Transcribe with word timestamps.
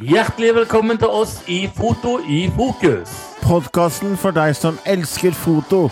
Hjertelig 0.00 0.54
velkommen 0.56 0.96
til 0.96 1.12
oss 1.12 1.34
i 1.44 1.66
Foto 1.76 2.14
i 2.24 2.46
fokus. 2.56 3.10
Podkasten 3.42 4.14
for 4.16 4.32
deg 4.32 4.54
som 4.56 4.78
elsker 4.88 5.34
foto. 5.36 5.90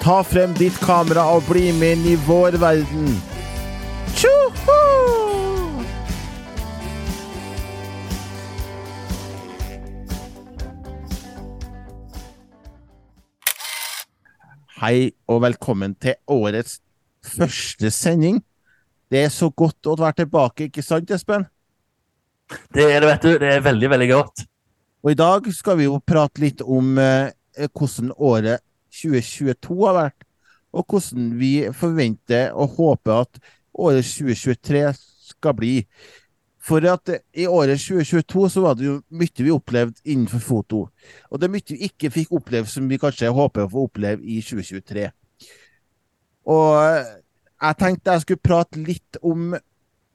Ta 0.00 0.22
frem 0.24 0.54
ditt 0.56 0.78
kamera 0.80 1.26
og 1.34 1.44
bli 1.50 1.66
med 1.76 1.98
inn 1.98 2.06
i 2.08 2.16
vår 2.24 2.56
verden. 2.62 3.10
Tjoho! 4.16 4.78
Hei 14.80 15.12
og 15.28 15.44
velkommen 15.44 16.00
til 16.00 16.16
årets 16.24 16.78
første 17.36 17.92
sending. 17.92 18.40
Det 19.12 19.26
er 19.26 19.28
så 19.28 19.52
godt 19.52 19.84
å 19.84 20.00
være 20.00 20.24
tilbake, 20.24 20.72
ikke 20.72 20.86
sant, 20.86 21.12
Espen? 21.12 21.44
Det 22.74 22.84
er 22.84 23.00
det, 23.00 23.08
vet 23.08 23.22
du. 23.22 23.32
Det 23.40 23.50
er 23.54 23.64
veldig, 23.64 23.90
veldig 23.90 24.10
godt. 24.10 24.44
Og 25.04 25.12
i 25.12 25.18
dag 25.18 25.48
skal 25.52 25.78
vi 25.80 25.88
jo 25.88 26.00
prate 26.00 26.40
litt 26.40 26.62
om 26.64 26.98
eh, 27.00 27.32
hvordan 27.72 28.12
året 28.16 28.62
2022 28.94 29.78
har 29.84 29.96
vært, 29.98 30.26
og 30.74 30.86
hvordan 30.90 31.32
vi 31.38 31.54
forventer 31.76 32.52
og 32.52 32.76
håper 32.78 33.24
at 33.24 33.40
året 33.74 34.06
2023 34.06 34.84
skal 35.28 35.56
bli. 35.58 35.74
For 36.64 36.84
at 36.88 37.12
eh, 37.12 37.24
i 37.44 37.46
året 37.46 37.80
2022 37.80 38.48
så 38.54 38.64
var 38.64 38.78
det 38.78 38.88
jo 38.88 39.00
mye 39.12 39.44
vi 39.44 39.52
opplevde 39.52 40.00
innenfor 40.04 40.40
foto. 40.40 40.86
Og 41.30 41.40
det 41.40 41.48
er 41.48 41.54
mye 41.56 41.74
vi 41.74 41.90
ikke 41.90 42.12
fikk 42.14 42.32
oppleve 42.40 42.70
som 42.70 42.88
vi 42.88 43.00
kanskje 43.00 43.32
håper 43.34 43.66
å 43.66 43.72
få 43.72 43.86
oppleve 43.90 44.24
i 44.24 44.40
2023. 44.40 45.10
Og 46.54 46.80
eh, 46.80 47.14
jeg 47.64 47.80
tenkte 47.80 48.16
jeg 48.16 48.24
skulle 48.24 48.48
prate 48.48 48.80
litt 48.84 49.20
om 49.24 49.54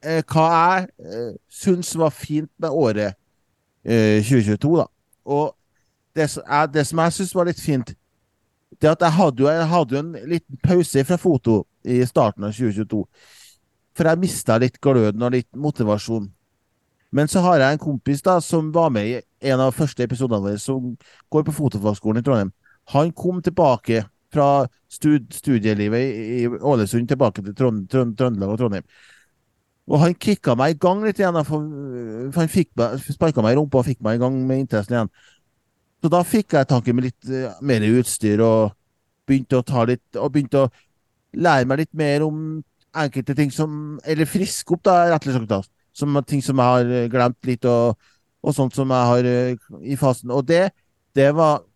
eh, 0.02 0.22
hva 0.26 0.46
jeg 0.50 0.88
eh, 1.06 1.32
syns 1.50 1.92
var 1.98 2.10
fint 2.14 2.50
med 2.58 2.70
året 2.70 3.14
eh, 3.84 4.20
2022, 4.22 4.76
da. 4.80 4.86
Og 5.26 5.54
det, 6.16 6.28
jeg- 6.36 6.72
det 6.74 6.86
som 6.86 6.98
jeg 7.04 7.12
syns 7.18 7.34
var 7.34 7.44
litt 7.50 7.60
fint, 7.60 7.94
det 8.80 8.90
at 8.90 9.00
jeg 9.02 9.12
hadde 9.12 9.42
jo 9.42 9.48
jeg 9.50 9.68
hadde 9.68 9.94
jo 9.96 10.00
en 10.00 10.12
liten 10.30 10.58
pause 10.62 11.04
fra 11.04 11.16
foto 11.20 11.64
i 11.84 12.00
starten 12.06 12.44
av 12.44 12.52
2022. 12.54 13.04
For 13.96 14.06
jeg 14.08 14.18
mista 14.22 14.56
litt 14.62 14.78
gløden 14.80 15.22
og 15.22 15.32
litt 15.34 15.48
motivasjon. 15.56 16.30
Men 17.12 17.26
så 17.28 17.40
har 17.42 17.58
jeg 17.58 17.74
en 17.74 17.82
kompis 17.82 18.22
da 18.22 18.36
som 18.40 18.70
var 18.72 18.90
med 18.94 19.08
i 19.10 19.50
en 19.50 19.60
av 19.60 19.74
første 19.74 20.04
episodene 20.06 20.40
våre, 20.44 20.58
som 20.62 20.92
går 21.30 21.42
på 21.48 21.52
Fotofagskolen 21.56 22.20
i 22.22 22.24
Trondheim. 22.24 22.52
Han 22.94 23.10
kom 23.12 23.40
tilbake 23.42 24.04
fra 24.32 24.66
stud 24.90 25.26
studielivet 25.34 26.00
i, 26.14 26.46
Ålesund 26.46 27.08
tilbake 27.10 27.42
til 27.42 27.54
Trøndelag 27.58 28.52
og 28.54 28.58
Trondheim. 28.60 28.86
Og 29.90 29.98
han 29.98 30.14
kicka 30.14 30.54
meg 30.58 30.76
i 30.76 30.78
gang 30.78 31.02
litt 31.02 31.18
igjen, 31.18 31.38
for, 31.46 31.64
han 32.36 32.50
fikk 32.50 32.70
sparka 33.10 33.42
meg 33.42 33.56
i 33.56 33.58
rumpa 33.58 33.80
og 33.80 33.88
fikk 33.88 33.98
meg 34.06 34.18
i 34.18 34.22
gang 34.22 34.36
med 34.46 34.62
interessen 34.62 34.94
igjen. 34.94 35.10
Så 36.00 36.10
da 36.12 36.20
fikk 36.24 36.54
jeg 36.56 36.68
tanken 36.70 36.96
med 36.96 37.08
litt 37.08 37.32
uh, 37.32 37.56
mer 37.66 37.84
utstyr 37.90 38.40
og 38.44 38.76
begynte 39.28 39.58
å 39.58 39.66
ta 39.66 39.82
litt 39.84 40.16
Og 40.16 40.30
begynte 40.32 40.62
å 40.64 40.70
lære 41.36 41.68
meg 41.68 41.82
litt 41.82 41.92
mer 41.98 42.24
om 42.24 42.38
enkelte 42.96 43.36
ting 43.36 43.52
som 43.52 43.98
Eller 44.08 44.30
friske 44.30 44.72
opp, 44.74 44.82
da, 44.86 45.10
rett 45.10 45.28
og 45.28 45.36
slett. 45.36 45.68
Som 45.92 46.16
ting 46.24 46.40
som 46.42 46.62
jeg 46.62 46.72
har 46.72 47.10
glemt 47.12 47.50
litt, 47.50 47.66
og, 47.68 47.98
og 48.40 48.56
sånt 48.56 48.78
som 48.78 48.94
jeg 48.94 49.10
har 49.10 49.28
uh, 49.28 49.82
i 49.82 49.98
fasen. 50.00 50.32
Og 50.32 50.46
det, 50.48 50.70
det 51.18 51.32
var 51.36 51.66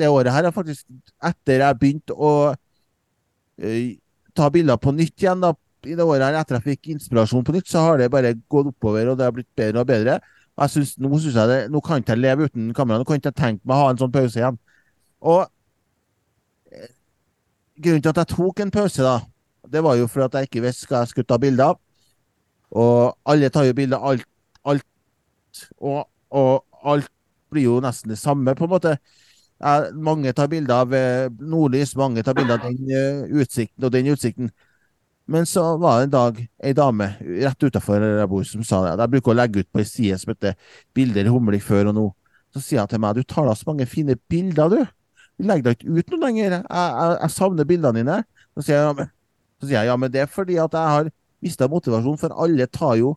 Det 0.00 0.08
året 0.08 0.32
her 0.32 0.48
er 0.48 0.54
faktisk 0.56 0.86
etter 1.28 1.60
jeg 1.60 1.78
begynte 1.80 2.14
å 2.16 2.34
uh, 2.52 3.90
ta 4.36 4.50
bilder 4.52 4.78
på 4.80 4.92
nytt 4.96 5.22
igjen, 5.22 5.42
da, 5.42 5.54
i 5.86 5.96
det 5.96 6.04
året 6.04 6.26
her, 6.26 6.36
etter 6.40 6.58
jeg 6.58 6.66
fikk 6.66 6.90
inspirasjon 6.94 7.44
på 7.46 7.54
nytt, 7.56 7.68
så 7.70 7.84
har 7.86 8.00
det 8.00 8.10
bare 8.12 8.34
gått 8.52 8.70
oppover, 8.72 9.10
og 9.10 9.18
det 9.18 9.26
har 9.26 9.34
blitt 9.36 9.48
bedre 9.56 9.82
og 9.82 9.88
bedre. 9.88 10.18
Jeg 10.60 10.72
synes, 10.74 10.96
nå 11.00 11.18
synes 11.18 11.38
jeg 11.40 11.48
det, 11.48 11.58
nå 11.72 11.80
kan 11.84 12.02
ikke 12.02 12.16
jeg 12.16 12.20
leve 12.20 12.48
uten 12.50 12.72
kamera. 12.76 13.00
Nå 13.00 13.08
kan 13.08 13.20
ikke 13.20 13.30
jeg 13.32 13.38
tenke 13.38 13.64
meg 13.64 13.76
å 13.78 13.84
ha 13.84 13.92
en 13.92 14.00
sånn 14.00 14.12
pause 14.12 14.40
igjen. 14.40 14.58
Og 15.24 15.40
eh, 16.74 16.90
grunnen 17.80 18.04
til 18.04 18.12
at 18.12 18.20
jeg 18.20 18.32
tok 18.34 18.60
en 18.60 18.74
pause, 18.74 19.06
da, 19.06 19.14
det 19.72 19.84
var 19.86 19.96
jo 19.96 20.08
for 20.10 20.26
at 20.26 20.36
jeg 20.36 20.50
ikke 20.50 20.64
visste 20.66 20.90
hva 20.90 21.04
jeg 21.04 21.14
skulle 21.14 21.30
ta 21.30 21.38
bilder 21.40 21.72
av. 21.72 21.80
Og 22.70 23.32
alle 23.32 23.50
tar 23.50 23.66
jo 23.66 23.76
bilder 23.78 24.04
alt, 24.10 24.28
alt 24.68 25.64
og, 25.80 26.04
og 26.30 26.92
alt 26.92 27.10
blir 27.50 27.66
jo 27.66 27.80
nesten 27.82 28.12
det 28.12 28.20
samme, 28.20 28.54
på 28.54 28.66
en 28.66 28.72
måte. 28.74 28.96
Jeg, 29.60 29.92
mange 30.00 30.32
tar 30.36 30.48
bilder 30.48 30.84
av 30.84 30.94
eh, 30.96 31.28
nordlys, 31.40 31.96
mange 31.98 32.22
tar 32.24 32.36
bilder 32.38 32.60
av 32.60 32.68
den 32.68 32.92
uh, 32.92 33.40
utsikten 33.42 33.84
og 33.84 33.92
den 33.92 34.08
utsikten. 34.12 34.52
Men 35.30 35.46
så 35.46 35.62
var 35.78 35.98
det 35.98 36.08
en 36.08 36.14
dag 36.14 36.38
ei 36.66 36.72
dame 36.74 37.12
rett 37.22 37.62
utafor 37.62 38.02
der 38.02 38.16
jeg 38.18 38.30
bor 38.32 38.46
som 38.48 38.64
sa 38.66 38.80
det. 38.82 38.96
Jeg 38.98 39.12
bruker 39.12 39.30
å 39.30 39.36
legge 39.38 39.62
ut 39.62 39.68
på 39.70 39.82
ei 39.82 39.86
side 39.86 40.16
som 40.18 40.32
heter 40.32 40.56
'Bilder 40.94 41.30
humling 41.30 41.62
før 41.62 41.92
og 41.92 41.94
nå'. 41.94 42.08
Så 42.50 42.62
sier 42.64 42.82
hun 42.82 42.90
til 42.90 42.98
meg 42.98 43.14
'Du 43.14 43.22
tar 43.22 43.46
da 43.46 43.54
så 43.54 43.68
mange 43.68 43.86
fine 43.86 44.16
bilder, 44.28 44.68
du'. 44.68 44.88
Du 45.38 45.46
legger 45.46 45.62
deg 45.70 45.78
ikke 45.78 45.98
ut 45.98 46.10
noe 46.10 46.20
lenger. 46.26 46.50
Jeg, 46.50 46.64
jeg, 46.66 47.18
jeg 47.22 47.30
savner 47.30 47.64
bildene 47.64 48.02
dine. 48.02 48.16
Så 48.56 48.66
sier, 48.66 48.76
jeg, 48.76 48.86
ja, 48.88 48.92
men, 48.92 49.10
så 49.60 49.66
sier 49.66 49.78
jeg 49.78 49.86
ja, 49.86 49.96
men 49.96 50.12
det 50.12 50.20
er 50.20 50.26
fordi 50.26 50.56
at 50.58 50.74
jeg 50.74 50.94
har 50.96 51.10
mista 51.40 51.68
motivasjon, 51.70 52.18
for 52.18 52.34
alle 52.34 52.66
tar 52.66 52.96
jo 52.98 53.14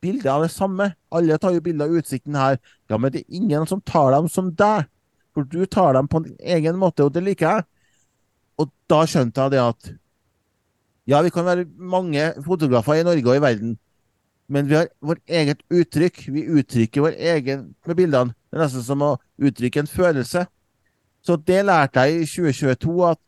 bilder 0.00 0.30
av 0.32 0.46
det 0.46 0.50
samme. 0.54 0.88
Alle 1.12 1.38
tar 1.38 1.52
jo 1.52 1.60
bilder 1.60 1.92
av 1.92 2.00
utsikten 2.00 2.40
her. 2.40 2.56
Ja, 2.88 2.96
men 2.96 3.12
det 3.12 3.22
er 3.22 3.36
ingen 3.36 3.68
som 3.68 3.84
tar 3.84 4.16
dem 4.16 4.32
som 4.32 4.48
deg. 4.56 4.88
For 5.34 5.44
du 5.44 5.66
tar 5.66 5.92
dem 5.92 6.08
på 6.08 6.22
en 6.22 6.32
egen 6.40 6.80
måte, 6.80 7.04
og 7.04 7.12
det 7.12 7.24
liker 7.26 7.50
jeg. 7.50 7.68
Og 8.62 8.70
da 8.88 9.02
skjønte 9.10 9.44
jeg 9.44 9.54
det 9.54 9.62
at 9.62 9.92
ja, 11.06 11.20
vi 11.22 11.32
kan 11.32 11.44
være 11.44 11.66
mange 11.76 12.32
fotografer 12.44 13.00
i 13.00 13.06
Norge 13.06 13.28
og 13.28 13.36
i 13.36 13.42
verden, 13.44 13.76
men 14.48 14.68
vi 14.68 14.76
har 14.76 14.88
vårt 15.00 15.22
eget 15.28 15.62
uttrykk. 15.72 16.26
Vi 16.32 16.46
uttrykker 16.58 17.04
vår 17.04 17.16
egen 17.16 17.70
med 17.86 17.96
bildene. 17.96 18.34
Det 18.50 18.58
er 18.58 18.64
nesten 18.64 18.84
som 18.84 19.04
å 19.04 19.14
uttrykke 19.40 19.84
en 19.84 19.88
følelse. 19.90 20.44
Så 21.24 21.36
det 21.40 21.62
lærte 21.64 22.04
jeg 22.04 22.24
i 22.24 22.28
2022, 22.28 22.98
at 23.08 23.20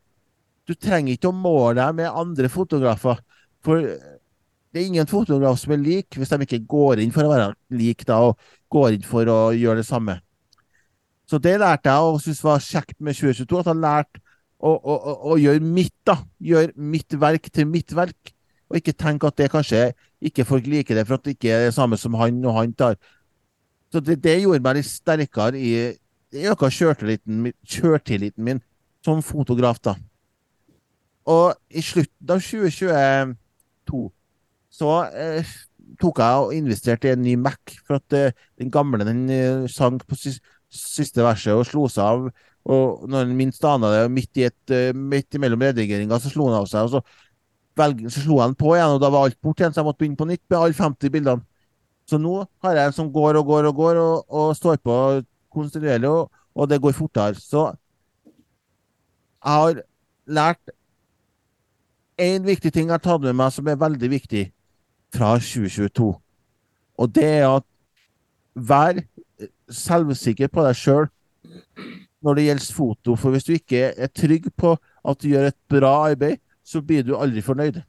du 0.68 0.74
trenger 0.74 1.14
ikke 1.14 1.30
å 1.30 1.36
måle 1.36 1.78
deg 1.78 1.96
med 2.02 2.12
andre 2.12 2.50
fotografer. 2.52 3.22
For 3.64 3.80
det 3.80 4.82
er 4.82 4.90
ingen 4.90 5.08
fotograf 5.08 5.56
som 5.62 5.72
er 5.72 5.80
lik, 5.80 6.18
hvis 6.18 6.32
de 6.32 6.42
ikke 6.44 6.64
går 6.68 7.00
inn 7.00 7.14
for 7.14 7.24
å 7.24 7.32
være 7.32 7.52
lik 7.72 8.04
da, 8.08 8.20
og 8.28 8.36
går 8.72 8.98
inn 8.98 9.06
for 9.08 9.28
å 9.32 9.40
gjøre 9.56 9.80
det 9.80 9.88
samme. 9.88 10.18
Så 11.26 11.40
det 11.42 11.56
lærte 11.58 11.90
jeg 11.90 12.12
og 12.12 12.20
syntes 12.22 12.44
var 12.44 12.62
kjekt 12.62 13.00
med 13.00 13.16
2022, 13.16 13.62
at 13.62 13.70
jeg 13.72 13.82
lærte 13.82 14.25
å, 14.56 14.72
og, 14.72 14.96
og, 14.96 15.26
og 15.32 15.42
gjør 15.42 15.60
mitt, 15.62 15.94
da. 16.06 16.18
Gjør 16.40 16.72
mitt 16.76 17.18
verk 17.20 17.50
til 17.52 17.68
mitt 17.68 17.92
verk. 17.96 18.32
Og 18.70 18.80
ikke 18.80 18.96
tenk 18.98 19.24
at 19.28 19.36
det 19.38 19.50
kanskje 19.52 19.90
ikke 20.26 20.46
folk 20.48 20.66
liker 20.66 20.96
det, 20.96 21.04
for 21.06 21.18
at 21.18 21.26
det 21.26 21.36
ikke 21.36 21.52
er 21.54 21.68
det 21.68 21.76
samme 21.76 21.98
som 22.00 22.16
han 22.18 22.40
og 22.44 22.56
han 22.56 22.72
tar. 22.74 22.96
Så 23.92 24.02
det, 24.02 24.18
det 24.24 24.40
gjorde 24.42 24.64
meg 24.64 24.80
litt 24.80 24.90
sterkere 24.90 25.60
i 25.60 25.70
Det 26.32 26.42
øka 26.50 26.66
kjørtilliten, 26.68 28.42
min- 28.42 28.62
som 29.04 29.22
fotograf, 29.22 29.78
da. 29.78 29.94
Og 31.30 31.54
i 31.70 31.82
slutten 31.82 32.32
av 32.34 32.42
2022 32.42 34.00
så 34.76 34.90
eh, 35.14 35.52
tok 36.02 36.18
jeg 36.20 36.42
og 36.42 36.54
investerte 36.56 37.08
i 37.08 37.14
en 37.14 37.22
ny 37.22 37.36
Mac, 37.40 37.76
for 37.86 38.00
at 38.00 38.16
eh, 38.18 38.34
den 38.58 38.72
gamle 38.74 39.06
den 39.06 39.24
eh, 39.30 39.68
sank 39.70 40.04
på 40.10 40.18
siste 40.72 41.24
verset 41.24 41.54
og 41.54 41.66
slo 41.68 41.86
seg 41.90 42.04
av. 42.04 42.28
Og 42.66 43.04
når 43.06 43.24
han 43.24 43.36
minst 43.38 43.64
ana 43.64 43.92
det, 43.92 44.06
midt, 44.10 44.32
i 44.40 44.48
et, 44.48 44.72
eh, 44.74 44.90
midt 44.92 45.36
imellom 45.38 45.62
redigeringa, 45.62 46.18
så 46.18 46.32
slo 46.32 46.48
han 46.50 46.60
av 46.60 46.66
seg. 46.70 46.88
og 46.88 46.96
så 46.96 47.02
velg, 47.76 48.06
så 48.10 48.22
slo 48.24 48.40
han 48.40 48.56
på 48.58 48.74
igjen, 48.74 48.96
og 48.96 49.02
da 49.02 49.10
var 49.12 49.26
alt 49.26 49.38
borte 49.44 49.62
igjen, 49.62 49.74
så 49.74 49.82
jeg 49.82 49.88
måtte 49.88 50.02
begynne 50.02 50.20
på 50.20 50.28
nytt 50.30 50.42
med 50.48 50.58
alle 50.58 50.78
50 50.78 51.12
bildene. 51.12 51.44
Så 52.06 52.18
nå 52.22 52.34
har 52.62 52.78
jeg 52.78 52.90
en 52.90 52.96
som 52.96 53.12
går 53.12 53.40
og 53.40 53.46
går 53.50 53.68
og 53.70 53.80
går, 53.80 54.00
og, 54.00 54.24
og 54.30 54.56
står 54.56 54.78
på 54.84 54.96
kontinuerlig, 55.52 56.08
og, 56.08 56.30
og 56.54 56.70
det 56.70 56.80
går 56.82 56.96
fortere. 56.96 57.34
Så 57.34 57.68
jeg 59.46 59.52
har 59.52 59.82
lært 60.26 60.74
én 62.18 62.46
viktig 62.46 62.72
ting 62.72 62.88
jeg 62.88 62.96
har 62.96 63.02
tatt 63.04 63.24
med 63.26 63.36
meg 63.36 63.52
som 63.52 63.68
er 63.68 63.78
veldig 63.78 64.10
viktig 64.10 64.46
fra 65.14 65.36
2022. 65.38 66.08
Og 66.96 67.12
det 67.14 67.26
er 67.26 67.48
at 67.50 67.66
vær 68.56 69.02
selvsikker 69.72 70.50
på 70.52 70.64
deg 70.66 70.78
sjøl 70.78 71.08
når 72.24 72.38
det 72.38 72.46
gjelder 72.46 72.76
foto. 72.76 73.16
For 73.16 73.34
hvis 73.34 73.46
du 73.46 73.52
ikke 73.56 73.90
er 73.92 74.12
trygg 74.12 74.48
på 74.56 74.74
at 74.76 75.20
du 75.22 75.28
gjør 75.30 75.50
et 75.50 75.58
bra 75.70 75.92
arbeid, 76.10 76.40
så 76.66 76.82
blir 76.82 77.04
du 77.06 77.14
aldri 77.16 77.44
fornøyd. 77.44 77.82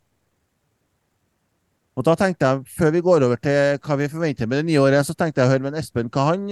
Og 1.98 2.06
da 2.06 2.14
tenkte 2.14 2.46
jeg, 2.46 2.66
før 2.78 2.92
vi 2.94 3.02
går 3.02 3.24
over 3.26 3.40
til 3.42 3.80
hva 3.82 3.96
vi 3.98 4.10
forventer 4.12 4.50
med 4.50 4.62
det 4.62 4.68
nye 4.68 4.82
året, 4.86 5.06
så 5.06 5.16
tenkte 5.18 5.42
jeg 5.42 5.50
å 5.50 5.54
høre 5.56 5.66
med 5.66 5.78
Espen 5.80 6.12
hva 6.14 6.28
han 6.30 6.52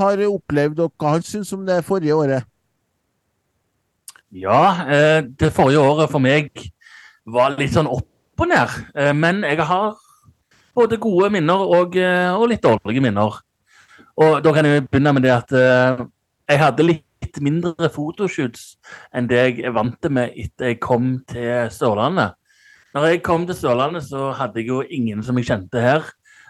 har 0.00 0.22
opplevd, 0.26 0.80
og 0.82 0.94
hva 0.98 1.14
han 1.14 1.26
syns 1.26 1.52
om 1.54 1.62
det 1.66 1.84
forrige 1.86 2.16
året. 2.16 2.48
Ja, 4.34 4.86
eh, 4.86 5.22
det 5.22 5.52
forrige 5.54 5.82
året 5.82 6.10
for 6.10 6.22
meg 6.22 6.50
var 7.26 7.56
litt 7.58 7.74
sånn 7.74 7.90
opp 7.90 8.42
og 8.42 8.50
ned. 8.50 8.74
Eh, 8.94 9.12
men 9.14 9.42
jeg 9.46 9.62
har 9.66 9.94
både 10.74 10.98
gode 11.02 11.30
minner 11.34 11.62
og, 11.66 11.96
eh, 11.98 12.30
og 12.34 12.48
litt 12.50 12.62
dårlige 12.62 13.02
minner. 13.02 13.38
Og 14.20 14.42
da 14.44 14.52
kan 14.52 14.66
jeg 14.68 14.84
begynne 14.88 15.14
med 15.16 15.24
det 15.24 15.30
at 15.32 15.52
eh, 15.56 16.02
jeg 16.50 16.60
hadde 16.60 16.84
litt 16.84 17.38
mindre 17.40 17.88
fotoshoots 17.88 18.74
enn 19.16 19.30
det 19.30 19.38
jeg 19.38 19.62
er 19.64 19.72
vant 19.72 20.08
med 20.12 20.34
etter 20.36 20.74
jeg 20.74 20.80
kom 20.84 21.14
til 21.30 21.70
Sørlandet. 21.72 22.36
Når 22.92 23.06
jeg 23.06 23.22
kom 23.24 23.46
til 23.48 23.56
Sørlandet, 23.56 24.04
så 24.10 24.32
hadde 24.36 24.60
jeg 24.60 24.68
jo 24.68 24.82
ingen 24.82 25.22
som 25.24 25.38
jeg 25.38 25.48
kjente 25.48 25.80
her. 25.80 26.04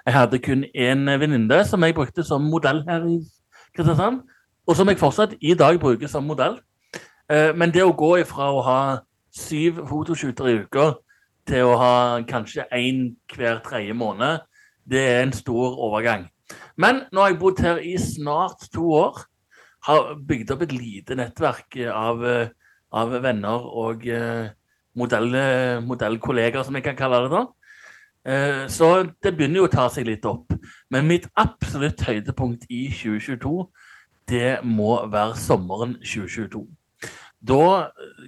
Jeg 0.07 0.17
hadde 0.17 0.41
kun 0.43 0.65
én 0.75 1.05
venninne 1.21 1.61
som 1.69 1.85
jeg 1.87 1.95
brukte 1.95 2.25
som 2.27 2.49
modell 2.51 2.83
her 2.89 3.07
i 3.07 3.21
Kristiansand, 3.77 4.25
og 4.67 4.77
som 4.77 4.89
jeg 4.89 4.99
fortsatt 4.99 5.37
i 5.41 5.55
dag 5.55 5.79
bruker 5.79 6.11
som 6.11 6.27
modell. 6.27 6.59
Eh, 7.31 7.53
men 7.55 7.71
det 7.71 7.87
å 7.87 7.95
gå 7.95 8.17
ifra 8.25 8.51
å 8.51 8.65
ha 8.67 8.81
syv 9.31 9.85
fotoshooter 9.87 10.51
i 10.51 10.59
uka 10.65 10.91
til 11.47 11.71
å 11.71 11.79
ha 11.79 11.95
kanskje 12.27 12.67
én 12.75 13.13
hver 13.31 13.63
tredje 13.63 13.95
måned, 13.95 14.43
det 14.91 15.07
er 15.07 15.23
en 15.23 15.37
stor 15.37 15.79
overgang. 15.79 16.27
Men 16.81 17.05
nå 17.13 17.23
har 17.23 17.33
jeg 17.33 17.41
bodd 17.43 17.61
her 17.65 17.83
i 17.85 17.95
snart 18.01 18.69
to 18.75 18.89
år. 18.97 19.23
Har 19.89 20.15
bygd 20.29 20.53
opp 20.55 20.65
et 20.65 20.75
lite 20.77 21.17
nettverk 21.17 21.77
av, 21.93 22.25
av 22.93 23.15
venner 23.25 23.65
og 23.85 24.05
modell, 25.01 25.37
modellkollegaer, 25.87 26.67
som 26.67 26.77
jeg 26.77 26.85
kan 26.89 26.99
kalle 26.99 27.23
det. 27.25 27.33
da. 27.33 27.47
Eh, 28.25 28.67
så 28.69 29.07
det 29.23 29.33
begynner 29.37 29.63
jo 29.63 29.69
å 29.69 29.73
ta 29.73 29.87
seg 29.93 30.09
litt 30.09 30.27
opp. 30.29 30.53
Men 30.93 31.09
mitt 31.09 31.29
absolutt 31.41 32.03
høydepunkt 32.05 32.67
i 32.69 32.89
2022, 32.93 33.55
det 34.31 34.61
må 34.67 34.99
være 35.11 35.39
sommeren 35.41 35.97
2022. 36.05 36.67
Da 37.41 37.63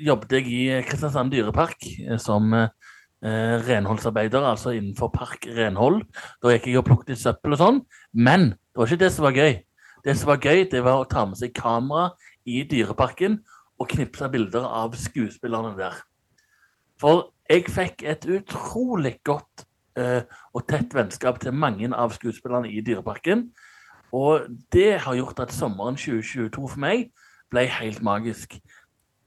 jobbet 0.01 0.39
jeg 0.39 0.49
i 0.49 0.63
Kristiansand 0.89 1.35
dyrepark 1.35 1.85
eh, 1.85 2.17
som 2.21 2.55
eh, 3.25 3.57
renholdsarbeider, 3.67 4.45
altså 4.45 4.75
innenfor 4.77 5.13
park 5.15 5.47
renhold. 5.57 6.03
Da 6.43 6.55
gikk 6.55 6.71
jeg 6.71 6.81
og 6.83 6.87
plukket 6.91 7.21
søppel 7.21 7.57
og 7.57 7.63
sånn. 7.63 7.83
Men 8.13 8.53
det 8.53 8.83
var 8.83 8.91
ikke 8.91 9.05
det 9.05 9.13
som 9.15 9.29
var 9.29 9.39
gøy. 9.39 9.59
Det 10.03 10.17
som 10.19 10.33
var 10.33 10.43
gøy, 10.43 10.65
det 10.71 10.85
var 10.85 11.01
å 11.01 11.09
ta 11.09 11.25
med 11.29 11.39
seg 11.39 11.55
kamera 11.55 12.11
i 12.49 12.65
dyreparken 12.67 13.39
og 13.79 13.91
knipse 13.91 14.29
bilder 14.31 14.67
av 14.67 14.97
skuespillerne 14.99 15.77
der. 15.79 16.01
For 17.03 17.31
jeg 17.51 17.67
fikk 17.71 18.05
et 18.07 18.27
utrolig 18.31 19.17
godt 19.27 19.65
eh, 19.99 20.23
og 20.55 20.67
tett 20.71 20.95
vennskap 20.95 21.41
til 21.43 21.55
mange 21.57 21.91
av 21.91 22.15
skuespillerne 22.15 22.71
i 22.71 22.83
Dyreparken. 22.85 23.49
Og 24.13 24.47
det 24.73 25.01
har 25.05 25.17
gjort 25.17 25.41
at 25.47 25.55
sommeren 25.57 25.97
2022 25.97 26.69
for 26.69 26.83
meg 26.83 27.09
ble 27.53 27.67
helt 27.81 28.03
magisk. 28.05 28.59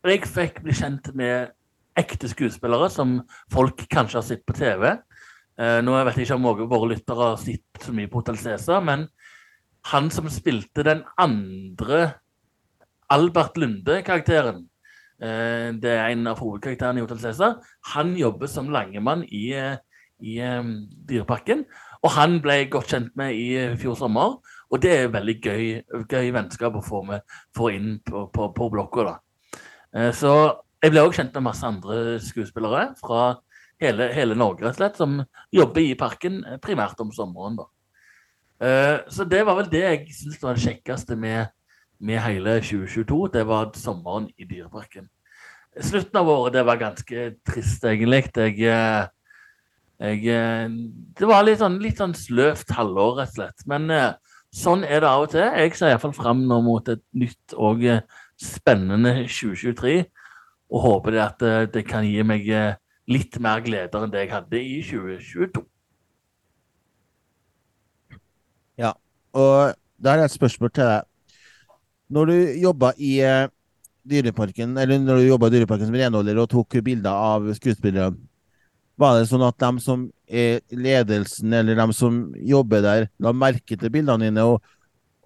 Jeg 0.05 0.25
fikk 0.29 0.61
bli 0.63 0.73
kjent 0.77 1.11
med 1.17 1.53
ekte 1.97 2.29
skuespillere 2.31 2.89
som 2.93 3.17
folk 3.53 3.85
kanskje 3.91 4.19
har 4.19 4.27
sett 4.27 4.45
på 4.47 4.55
TV. 4.57 4.91
Eh, 5.59 5.79
nå 5.85 5.95
vet 5.95 6.19
jeg 6.19 6.27
ikke 6.27 6.37
om 6.39 6.67
våre 6.67 6.91
lyttere 6.91 7.31
har 7.31 7.41
sett 7.41 7.83
så 7.83 7.95
mye 7.95 8.11
på 8.11 8.21
Hotell 8.21 8.39
Cæsar, 8.41 8.83
men 8.83 9.07
han 9.91 10.09
som 10.11 10.29
spilte 10.33 10.83
den 10.85 11.03
andre 11.21 12.07
Albert 13.13 13.59
Lunde-karakteren 13.61 14.65
Eh, 15.21 15.71
det 15.79 15.91
er 15.95 16.11
en 16.11 16.27
av 16.27 16.39
hovedkarakterene 16.43 16.99
i 16.99 17.05
Hotell 17.05 17.21
Cæsar. 17.21 17.59
Han 17.93 18.15
jobber 18.19 18.51
som 18.51 18.71
langemann 18.73 19.23
i, 19.31 19.53
eh, 19.55 19.77
i 20.19 20.39
um, 20.41 20.87
Dyreparken. 21.07 21.63
Og 22.03 22.11
han 22.11 22.41
ble 22.43 22.65
godt 22.69 22.91
kjent 22.91 23.15
med 23.15 23.35
i 23.35 23.77
fjor 23.79 23.95
sommer. 23.95 24.37
Og 24.71 24.81
det 24.81 24.91
er 24.91 25.13
veldig 25.13 25.37
gøy, 25.41 25.63
gøy 26.09 26.31
vennskap 26.35 26.75
å 26.75 26.83
få, 26.83 27.03
med, 27.07 27.23
få 27.55 27.71
inn 27.71 27.99
på, 28.05 28.27
på, 28.33 28.49
på 28.53 28.69
blokka. 28.73 29.07
da. 29.07 30.11
Så 30.11 30.31
jeg 30.83 30.93
ble 30.93 31.03
også 31.03 31.21
kjent 31.21 31.37
med 31.37 31.47
masse 31.47 31.65
andre 31.67 32.19
skuespillere 32.23 32.87
fra 32.99 33.21
hele, 33.81 34.09
hele 34.13 34.37
Norge, 34.37 34.65
rett 34.65 34.75
og 34.75 34.81
slett, 34.81 34.99
som 34.99 35.21
jobber 35.55 35.83
i 35.83 35.95
parken 35.99 36.43
primært 36.63 36.99
om 37.03 37.11
sommeren. 37.15 37.57
da. 37.59 37.69
Så 39.11 39.25
det 39.27 39.41
var 39.45 39.57
vel 39.57 39.71
det 39.71 39.81
jeg 39.83 40.03
syntes 40.15 40.43
var 40.43 40.55
det 40.55 40.63
kjekkeste 40.63 41.17
med 41.19 41.49
med 41.99 42.19
hele 42.19 42.59
2022, 42.61 43.27
det 43.33 43.43
var 43.47 43.71
sommeren 43.77 44.29
i 44.37 44.47
Dyreparken. 44.47 45.07
Slutten 45.81 46.19
av 46.19 46.29
året 46.29 46.55
det 46.55 46.63
var 46.65 46.79
ganske 46.79 47.25
trist, 47.47 47.83
egentlig. 47.83 48.23
Jeg, 48.35 48.59
eh, 48.63 49.07
jeg, 49.99 50.27
eh, 50.27 50.69
det 51.19 51.27
var 51.27 51.43
litt 51.43 51.59
sånn, 51.59 51.79
litt 51.83 51.99
sånn 51.99 52.15
sløvt 52.15 52.71
halvår, 52.75 53.19
rett 53.19 53.33
og 53.33 53.39
slett. 53.39 53.65
Men 53.67 53.89
uh, 53.91 54.37
sånn 54.55 54.85
er 54.87 55.03
det 55.03 55.09
av 55.09 55.25
og 55.25 55.33
til. 55.33 55.43
Jeg 55.43 55.75
ser 55.75 55.91
iallfall 55.91 56.15
fram 56.15 56.45
nå 56.47 56.61
mot 56.63 56.87
et 56.91 57.03
nytt 57.15 57.55
og 57.55 57.83
spennende 58.39 59.25
2023. 59.27 59.97
Og 60.73 60.81
håper 60.81 61.19
at 61.21 61.43
det 61.73 61.85
kan 61.87 62.05
gi 62.07 62.23
meg 62.25 62.47
litt 63.11 63.37
mer 63.41 63.61
gleder 63.65 64.01
enn 64.01 64.13
det 64.13 64.25
jeg 64.25 64.33
hadde 64.33 64.61
i 64.61 64.77
2022. 64.85 65.61
Ja, 68.81 68.95
og 69.35 69.75
da 70.01 70.15
er 70.15 70.25
et 70.25 70.33
spørsmål 70.33 70.71
til 70.73 70.89
deg. 70.89 71.05
Når 72.15 72.29
du 72.29 72.35
jobba 72.61 72.91
i 73.01 73.17
uh, 73.25 73.49
Dyreparken 74.05 74.75
eller 74.77 74.99
når 75.01 75.21
du 75.21 75.29
jobba 75.29 75.49
i 75.49 75.55
Dyreparken 75.55 75.89
som 75.89 75.97
renholder 75.97 76.41
og 76.41 76.49
tok 76.51 76.77
bilder 76.85 77.13
av 77.13 77.47
skuespillerne, 77.57 78.19
var 78.95 79.17
det 79.17 79.27
sånn 79.27 79.43
at 79.43 79.57
de 79.59 79.83
som 79.83 80.05
er 80.25 80.61
ledelsen, 80.71 81.51
eller 81.51 81.75
de 81.75 81.85
som 81.95 82.19
jobber 82.39 82.83
der, 82.85 83.07
la 83.19 83.33
merke 83.35 83.75
til 83.75 83.91
bildene 83.91 84.29
dine 84.29 84.45
og, 84.47 84.61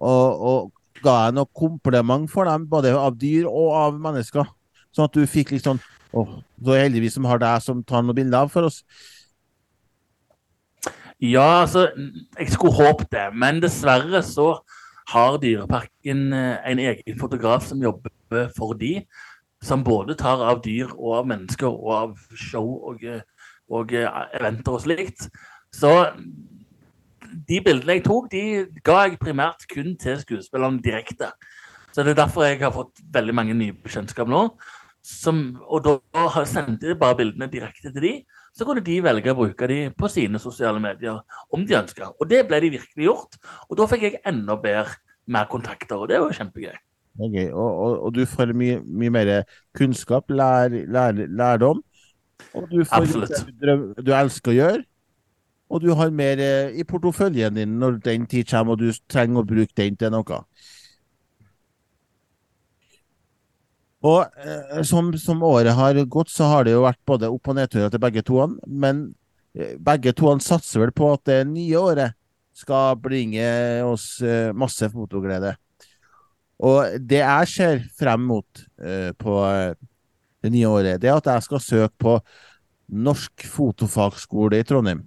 og, 0.02 0.40
og 0.50 1.04
ga 1.04 1.28
deg 1.28 1.36
noe 1.36 1.46
kompliment 1.54 2.26
for 2.32 2.50
dem, 2.50 2.64
både 2.70 2.90
av 2.98 3.14
dyr 3.20 3.46
og 3.46 3.76
av 3.78 4.00
mennesker? 4.02 4.48
Sånn 4.94 5.06
at 5.06 5.16
du 5.16 5.24
fikk 5.30 5.54
litt 5.54 5.66
sånn 5.66 5.80
Å, 6.10 6.24
så 6.58 6.74
heldigvis 6.74 7.14
som 7.14 7.26
har 7.30 7.38
deg 7.38 7.62
som 7.62 7.84
tar 7.86 8.02
noen 8.02 8.16
bilder 8.18 8.42
av 8.42 8.48
for 8.50 8.66
oss. 8.66 8.80
Ja, 11.22 11.62
altså 11.62 11.84
Jeg 11.94 12.48
skulle 12.50 12.74
håpet 12.74 13.12
det, 13.12 13.28
men 13.38 13.60
dessverre 13.62 14.22
så 14.26 14.52
har 15.10 15.38
Dyreparken 15.42 16.32
eh, 16.32 16.56
en 16.70 16.78
egen 16.78 17.18
fotograf 17.18 17.66
som 17.66 17.82
jobber 17.82 18.48
for 18.56 18.74
de, 18.78 19.04
som 19.62 19.84
både 19.84 20.14
tar 20.18 20.42
av 20.42 20.62
dyr 20.64 20.92
og 20.94 21.16
av 21.18 21.30
mennesker 21.30 21.68
og 21.68 21.94
av 21.96 22.36
show 22.38 22.76
og, 22.90 23.02
eh, 23.04 23.22
og 23.70 23.94
eh, 23.94 24.06
eventer 24.38 24.78
og 24.78 24.84
slikt. 24.84 25.26
Så 25.74 25.90
de 27.48 27.60
bildene 27.62 27.98
jeg 27.98 28.06
tok, 28.06 28.30
de 28.32 28.44
ga 28.86 29.02
jeg 29.04 29.20
primært 29.20 29.66
kun 29.70 29.96
til 30.00 30.18
skuespillerne 30.22 30.82
direkte. 30.82 31.32
Så 31.90 32.02
det 32.06 32.14
er 32.14 32.22
derfor 32.22 32.46
jeg 32.46 32.62
har 32.62 32.74
fått 32.74 33.02
veldig 33.12 33.34
mange 33.34 33.54
nye 33.58 33.74
bekjentskap 33.74 34.30
nå. 34.30 34.46
Som, 35.06 35.60
og 35.64 35.86
da 35.86 36.44
sendte 36.44 36.90
jeg 36.90 36.98
bare 37.00 37.16
bildene 37.22 37.48
direkte 37.50 37.92
til 37.94 38.04
de, 38.04 38.12
så 38.52 38.66
kunne 38.68 38.82
de 38.84 38.98
velge 39.04 39.32
å 39.32 39.38
bruke 39.38 39.68
de 39.70 39.78
på 39.96 40.10
sine 40.12 40.40
sosiale 40.42 40.82
medier 40.82 41.22
om 41.54 41.64
de 41.66 41.78
ønska. 41.78 42.10
Og 42.20 42.28
det 42.28 42.42
ble 42.48 42.60
de 42.64 42.74
virkelig 42.76 43.06
gjort. 43.06 43.38
Og 43.70 43.78
da 43.80 43.86
fikk 43.90 44.06
jeg 44.06 44.22
enda 44.28 44.58
bedre 44.60 44.98
mer 45.30 45.46
kontakter, 45.50 45.96
og 45.96 46.10
det 46.10 46.20
var 46.20 46.34
kjempegøy. 46.36 46.76
Okay. 47.20 47.50
Og, 47.50 47.70
og, 47.70 47.94
og, 48.06 48.14
du 48.14 48.24
får 48.26 48.52
mye, 48.56 48.80
mye 48.84 49.12
mer 49.12 49.32
kunnskap, 49.76 50.30
lær, 50.30 50.68
lær, 50.68 51.16
lærdom. 51.28 51.82
Og 52.54 52.70
du 52.70 52.84
får 52.84 53.02
Absolutt. 53.02 53.34
det 53.60 53.76
du, 53.76 53.90
du 54.06 54.12
elsker 54.16 54.52
å 54.52 54.56
gjøre. 54.56 54.84
Og 55.70 55.82
du 55.84 55.92
har 55.94 56.10
mer 56.10 56.40
eh, 56.42 56.72
i 56.80 56.84
porteføljen 56.88 57.54
din 57.54 57.76
når 57.78 58.00
den 58.02 58.26
tid 58.30 58.48
kommer 58.50 58.74
og 58.74 58.82
du 58.82 59.02
trenger 59.10 59.44
å 59.44 59.46
bruke 59.46 59.76
den 59.78 59.98
til 60.00 60.10
noe. 60.10 60.40
Og 64.06 64.24
eh, 64.40 64.80
som, 64.88 65.10
som, 65.20 65.42
året 65.44 65.76
har 65.76 65.98
gått, 66.08 66.30
så 66.32 66.48
har 66.48 66.64
det 66.64 66.72
jo 66.72 66.84
vært 66.86 67.00
både 67.08 67.28
opp- 67.28 67.50
og 67.52 67.58
nedturer 67.58 67.90
til 67.92 68.00
begge 68.00 68.22
to. 68.24 68.38
Men 68.66 69.10
eh, 69.52 69.76
begge 69.76 70.14
to 70.16 70.32
satser 70.40 70.86
vel 70.86 70.94
på 70.96 71.12
at 71.12 71.26
det 71.28 71.42
nye 71.50 71.76
året 71.80 72.16
skal 72.56 72.96
bringe 73.00 73.44
oss 73.84 74.22
eh, 74.24 74.54
masse 74.56 74.88
fotoglede. 74.92 75.54
Og 76.60 76.96
det 77.08 77.22
jeg 77.22 77.52
ser 77.52 77.84
frem 77.96 78.24
mot 78.28 78.64
eh, 78.80 79.12
på 79.16 79.36
eh, 79.48 79.76
det 80.40 80.52
nye 80.52 80.68
året, 80.68 81.00
det 81.00 81.10
er 81.10 81.20
at 81.20 81.28
jeg 81.28 81.46
skal 81.48 81.64
søke 81.64 81.96
på 82.00 82.16
Norsk 82.90 83.44
fotofagskole 83.46 84.60
i 84.60 84.66
Trondheim. 84.66 85.04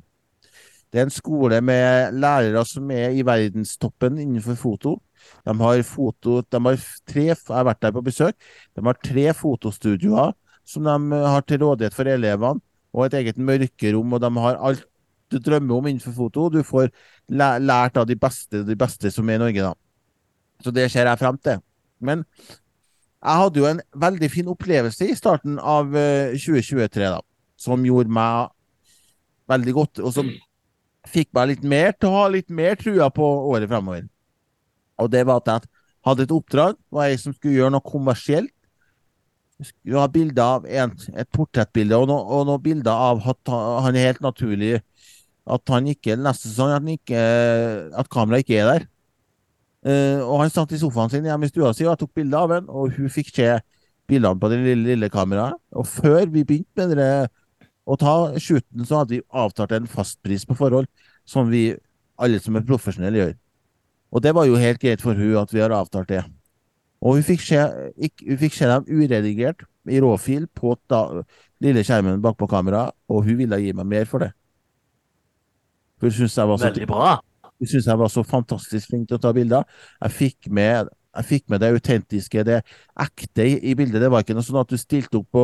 Det 0.93 1.01
er 1.01 1.07
en 1.07 1.13
skole 1.13 1.57
med 1.65 2.13
lærere 2.21 2.61
som 2.69 2.91
er 2.93 3.15
i 3.17 3.25
verdenstoppen 3.25 4.19
innenfor 4.21 4.57
foto. 4.57 4.91
De 5.45 5.55
har, 5.59 5.83
foto, 5.87 6.41
de 6.41 6.61
har 6.67 6.79
tre, 7.09 7.25
jeg 7.31 7.49
har 7.49 7.67
vært 7.67 7.81
der 7.83 7.95
på 7.95 8.05
besøk. 8.05 8.49
De 8.75 8.85
har 8.85 8.99
tre 9.03 9.27
fotostudioer 9.37 10.33
som 10.65 10.87
de 10.87 11.21
har 11.25 11.43
til 11.47 11.61
rådighet 11.63 11.95
for 11.95 12.07
elevene, 12.07 12.63
og 12.93 13.07
et 13.07 13.19
eget 13.19 13.39
mørkerom. 13.41 14.15
Og 14.15 14.21
de 14.23 14.31
har 14.45 14.59
alt 14.63 14.85
du 15.33 15.39
drømmer 15.41 15.75
om 15.75 15.87
innenfor 15.89 16.13
foto. 16.15 16.49
Du 16.53 16.61
får 16.63 16.91
lært 17.33 17.97
av 17.97 18.07
de 18.07 18.15
beste, 18.19 18.63
de 18.67 18.77
beste 18.77 19.11
som 19.11 19.29
er 19.29 19.39
i 19.39 19.43
Norge, 19.43 19.71
da. 19.71 19.73
Så 20.63 20.71
det 20.71 20.89
ser 20.91 21.09
jeg 21.09 21.19
frem 21.19 21.39
til. 21.43 21.59
Men 22.03 22.23
jeg 23.23 23.39
hadde 23.39 23.59
jo 23.59 23.67
en 23.67 23.81
veldig 23.95 24.29
fin 24.31 24.49
opplevelse 24.51 25.07
i 25.09 25.17
starten 25.17 25.59
av 25.59 25.91
2023, 25.91 27.03
eh, 27.03 27.15
da. 27.15 27.21
Som 27.59 27.85
gjorde 27.87 28.11
meg 28.13 28.51
veldig 29.49 29.73
godt, 29.75 30.01
og 30.03 30.13
som 30.15 30.29
fikk 31.09 31.31
meg 31.35 31.49
litt 31.51 31.63
mer 31.67 31.93
til 31.97 32.09
å 32.09 32.17
ha 32.17 32.27
litt 32.31 32.49
mer 32.51 32.77
trua 32.79 33.09
på 33.13 33.27
året 33.51 33.69
fremover. 33.71 34.05
Og 35.01 35.09
det 35.11 35.23
var 35.27 35.41
at 35.41 35.49
jeg 35.51 35.71
hadde 36.07 36.27
et 36.27 36.35
oppdrag, 36.35 36.77
var 36.91 37.09
jeg 37.09 37.21
som 37.21 37.35
skulle 37.35 37.57
gjøre 37.57 37.73
noe 37.73 37.85
kommersielt. 37.85 38.51
Jeg 39.61 39.69
skulle 39.69 40.01
ha 40.01 40.09
bilder 40.11 40.43
av 40.43 40.65
en, 40.67 40.95
et 41.15 41.29
portrettbilde 41.31 41.95
og, 41.95 42.07
no, 42.09 42.17
og 42.35 42.47
noen 42.49 42.63
bilder 42.63 42.91
av 43.11 43.21
at 43.31 43.51
han 43.85 43.95
er 43.95 44.09
helt 44.09 44.23
naturlig 44.25 44.79
at 45.43 45.71
han 45.71 45.87
ikke 45.91 46.17
neste 46.19 46.49
sesong 46.49 46.71
at, 46.71 46.89
ikke, 46.89 47.21
at 47.99 48.09
kameraet 48.11 48.45
ikke 48.45 48.59
er 48.61 48.69
der. 48.71 48.89
Uh, 49.83 50.19
og 50.23 50.37
han 50.39 50.51
satt 50.51 50.71
i 50.71 50.79
sofaen 50.79 51.11
sin 51.11 51.25
hjemme 51.27 51.47
i 51.47 51.51
stua 51.51 51.73
si 51.75 51.83
og 51.83 51.91
jeg 51.91 52.01
tok 52.05 52.13
bilde 52.15 52.39
av 52.39 52.51
ham, 52.55 52.69
og 52.71 52.93
hun 52.95 53.11
fikk 53.11 53.33
se 53.35 53.49
bildene 54.07 54.39
på 54.39 54.49
det 54.51 54.59
lille, 54.63 54.93
lille 54.93 55.09
kameraet. 55.11 55.59
Og 55.75 55.87
før 55.87 56.23
vi 56.31 56.45
begynte 56.47 56.87
med 56.87 56.99
det, 56.99 57.09
å 57.83 57.97
ta 57.99 58.13
shooten, 58.39 58.85
så 58.87 59.01
hadde 59.01 59.17
vi 59.17 59.23
avtalt 59.35 59.73
en 59.75 59.89
fastpris 59.91 60.45
på 60.47 60.55
forhold 60.55 60.87
som 61.27 61.49
vi 61.51 61.73
alle 62.23 62.39
som 62.39 62.55
er 62.55 62.63
profesjonelle, 62.67 63.19
gjør. 63.19 63.33
Og 64.13 64.21
det 64.21 64.33
var 64.37 64.45
jo 64.45 64.59
helt 64.61 64.79
greit 64.81 65.01
for 65.01 65.17
hun 65.17 65.37
at 65.41 65.53
vi 65.53 65.61
har 65.63 65.73
avtalt 65.73 66.11
det. 66.11 66.21
Og 67.03 67.17
hun 67.17 67.25
fikk 67.25 67.41
se, 67.43 67.59
ikk- 67.97 68.23
hun 68.29 68.39
fikk 68.39 68.53
se 68.55 68.69
dem 68.69 68.85
uredigert 68.87 69.65
i 69.91 69.99
råfil 69.99 70.45
på 70.55 70.75
da, 70.87 71.01
lille 71.63 71.81
skjermen 71.83 72.21
bakpå 72.23 72.47
kameraet, 72.47 72.93
og 73.11 73.25
hun 73.25 73.39
ville 73.41 73.59
gi 73.59 73.73
meg 73.75 73.89
mer 73.89 74.05
for 74.07 74.23
det. 74.23 74.29
For 75.99 76.07
hun 76.07 76.15
syntes 76.15 76.37
jeg 76.37 76.47
var 76.51 76.61
så 76.61 76.69
Veldig 76.69 76.87
bra. 76.87 77.13
Hun 77.59 77.67
syntes 77.69 77.87
jeg 77.89 77.99
var 77.99 78.11
så 78.11 78.23
fantastisk 78.27 78.91
flink 78.91 79.09
til 79.09 79.17
å 79.19 79.23
ta 79.23 79.33
bilder. 79.35 79.65
Jeg 80.05 80.15
fikk 80.19 80.49
med, 80.51 80.89
jeg 81.17 81.27
fikk 81.29 81.49
med 81.51 81.63
det 81.63 81.71
autentiske, 81.75 82.45
det 82.47 82.61
ekte 82.99 83.45
i, 83.49 83.57
i 83.71 83.75
bildet. 83.79 84.01
Det 84.03 84.11
var 84.13 84.23
ikke 84.23 84.35
noe 84.37 84.45
sånn 84.47 84.61
at 84.63 84.71
du 84.71 84.79
stilte 84.79 85.19
opp 85.21 85.29
på 85.35 85.43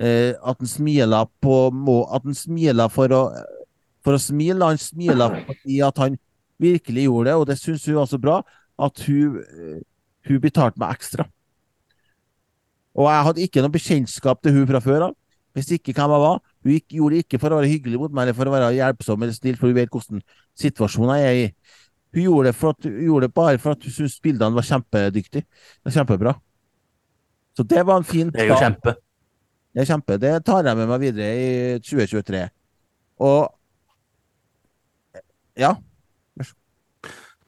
eh, 0.00 0.34
At 0.36 0.60
han 0.60 0.70
smila 0.70 1.24
på 1.44 1.56
må, 1.74 2.02
At 2.12 2.24
han 2.28 2.36
smila 2.36 2.88
for 2.92 3.12
å 3.16 3.22
for 4.04 4.16
å 4.16 4.20
smile. 4.22 4.64
Han 4.64 4.78
smila 4.80 5.26
fordi 5.44 5.80
at 5.84 5.98
han 6.00 6.14
virkelig 6.60 7.06
gjorde 7.06 7.30
det, 7.30 7.36
og 7.40 7.46
det 7.48 7.58
syns 7.60 7.86
hun 7.88 7.98
var 8.00 8.08
så 8.10 8.20
bra 8.20 8.40
at 8.80 9.04
hun, 9.06 9.40
eh, 9.40 9.80
hun 10.28 10.42
betalte 10.42 10.80
meg 10.80 10.96
ekstra. 10.96 11.26
Og 12.98 13.06
jeg 13.08 13.26
hadde 13.26 13.44
ikke 13.44 13.64
noe 13.64 13.74
bekjentskap 13.74 14.40
til 14.42 14.56
hun 14.56 14.68
fra 14.68 14.80
før 14.84 15.08
av. 15.10 15.16
Hvis 15.56 15.70
ikke 15.74 15.94
hvem 15.96 16.12
jeg 16.14 16.22
var. 16.22 16.40
Hun 16.62 16.72
gikk, 16.76 16.86
gjorde 16.94 17.16
det 17.16 17.24
ikke 17.24 17.40
for 17.42 17.52
å 17.52 17.58
være 17.58 17.70
hyggelig 17.70 17.98
mot 17.98 18.12
meg 18.14 18.28
eller 18.28 18.36
for 18.38 18.50
å 18.50 18.54
være 18.54 18.74
hjelpsom 18.76 19.24
eller 19.24 19.34
snill, 19.34 19.56
for 19.58 19.70
hun 19.70 19.78
vet 19.78 19.94
hvordan 19.94 20.22
situasjonen 20.62 21.18
jeg 21.18 21.30
er 21.30 21.38
i. 21.40 21.46
Hun 22.14 22.26
gjorde 22.26 22.50
det, 22.50 22.54
for 22.58 22.74
at, 22.74 22.86
hun 22.86 23.04
gjorde 23.06 23.26
det 23.26 23.34
bare 23.34 23.58
for 23.62 23.74
at 23.74 23.86
hun 23.86 23.94
syntes 23.94 24.18
bildene 24.22 24.58
var 24.58 24.66
kjempedyktige. 24.66 25.46
Det 25.84 25.94
kjempebra. 25.94 26.34
Så 27.56 27.66
det 27.66 27.86
var 27.86 28.00
en 28.00 28.06
fin 28.06 28.30
Det 28.30 28.44
er 28.44 28.50
jo 28.52 28.58
kjempe. 28.58 28.94
Det 29.74 29.82
er 29.82 29.90
kjempe. 29.90 30.18
Det 30.18 30.32
tar 30.46 30.66
jeg 30.66 30.78
med 30.78 30.90
meg 30.90 31.02
videre 31.02 31.30
i 31.34 31.78
2023. 31.82 32.42
Og 33.26 33.40
ja. 35.58 35.74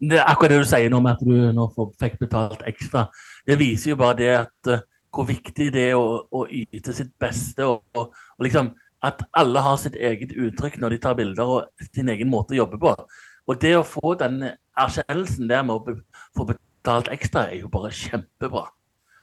Det 0.03 0.19
er 0.19 0.27
akkurat 0.27 0.51
det 0.51 0.63
du 0.65 0.67
sier 0.67 0.91
nå 0.91 0.99
med 1.03 1.15
at 1.15 1.21
du 1.23 1.53
nå 1.55 1.69
fikk 2.01 2.17
betalt 2.25 2.65
ekstra. 2.67 3.05
Det 3.47 3.55
viser 3.61 3.93
jo 3.93 3.99
bare 4.01 4.19
det 4.19 4.31
at 4.35 4.71
eh, 4.73 4.83
hvor 5.13 5.29
viktig 5.29 5.69
det 5.75 5.91
er 5.93 5.99
å, 5.99 6.25
å 6.27 6.47
yte 6.51 6.95
sitt 6.97 7.13
beste. 7.21 7.67
Og, 7.69 7.85
og, 7.95 8.17
og 8.39 8.47
liksom 8.47 8.73
at 9.07 9.23
alle 9.39 9.63
har 9.63 9.79
sitt 9.83 9.99
eget 9.99 10.35
uttrykk 10.35 10.79
når 10.83 10.95
de 10.95 10.99
tar 11.03 11.19
bilder, 11.19 11.47
og 11.47 11.89
sin 11.95 12.11
egen 12.11 12.31
måte 12.31 12.55
å 12.55 12.63
jobbe 12.63 12.79
på. 12.83 12.95
Og 13.51 13.59
det 13.63 13.75
å 13.79 13.87
få 13.87 14.15
den 14.19 14.43
erkjennelsen 14.79 15.51
der 15.51 15.65
med 15.67 15.75
å 15.75 15.97
få 16.39 16.47
betalt 16.51 17.11
ekstra, 17.15 17.49
er 17.51 17.65
jo 17.65 17.71
bare 17.73 17.91
kjempebra. 17.95 18.69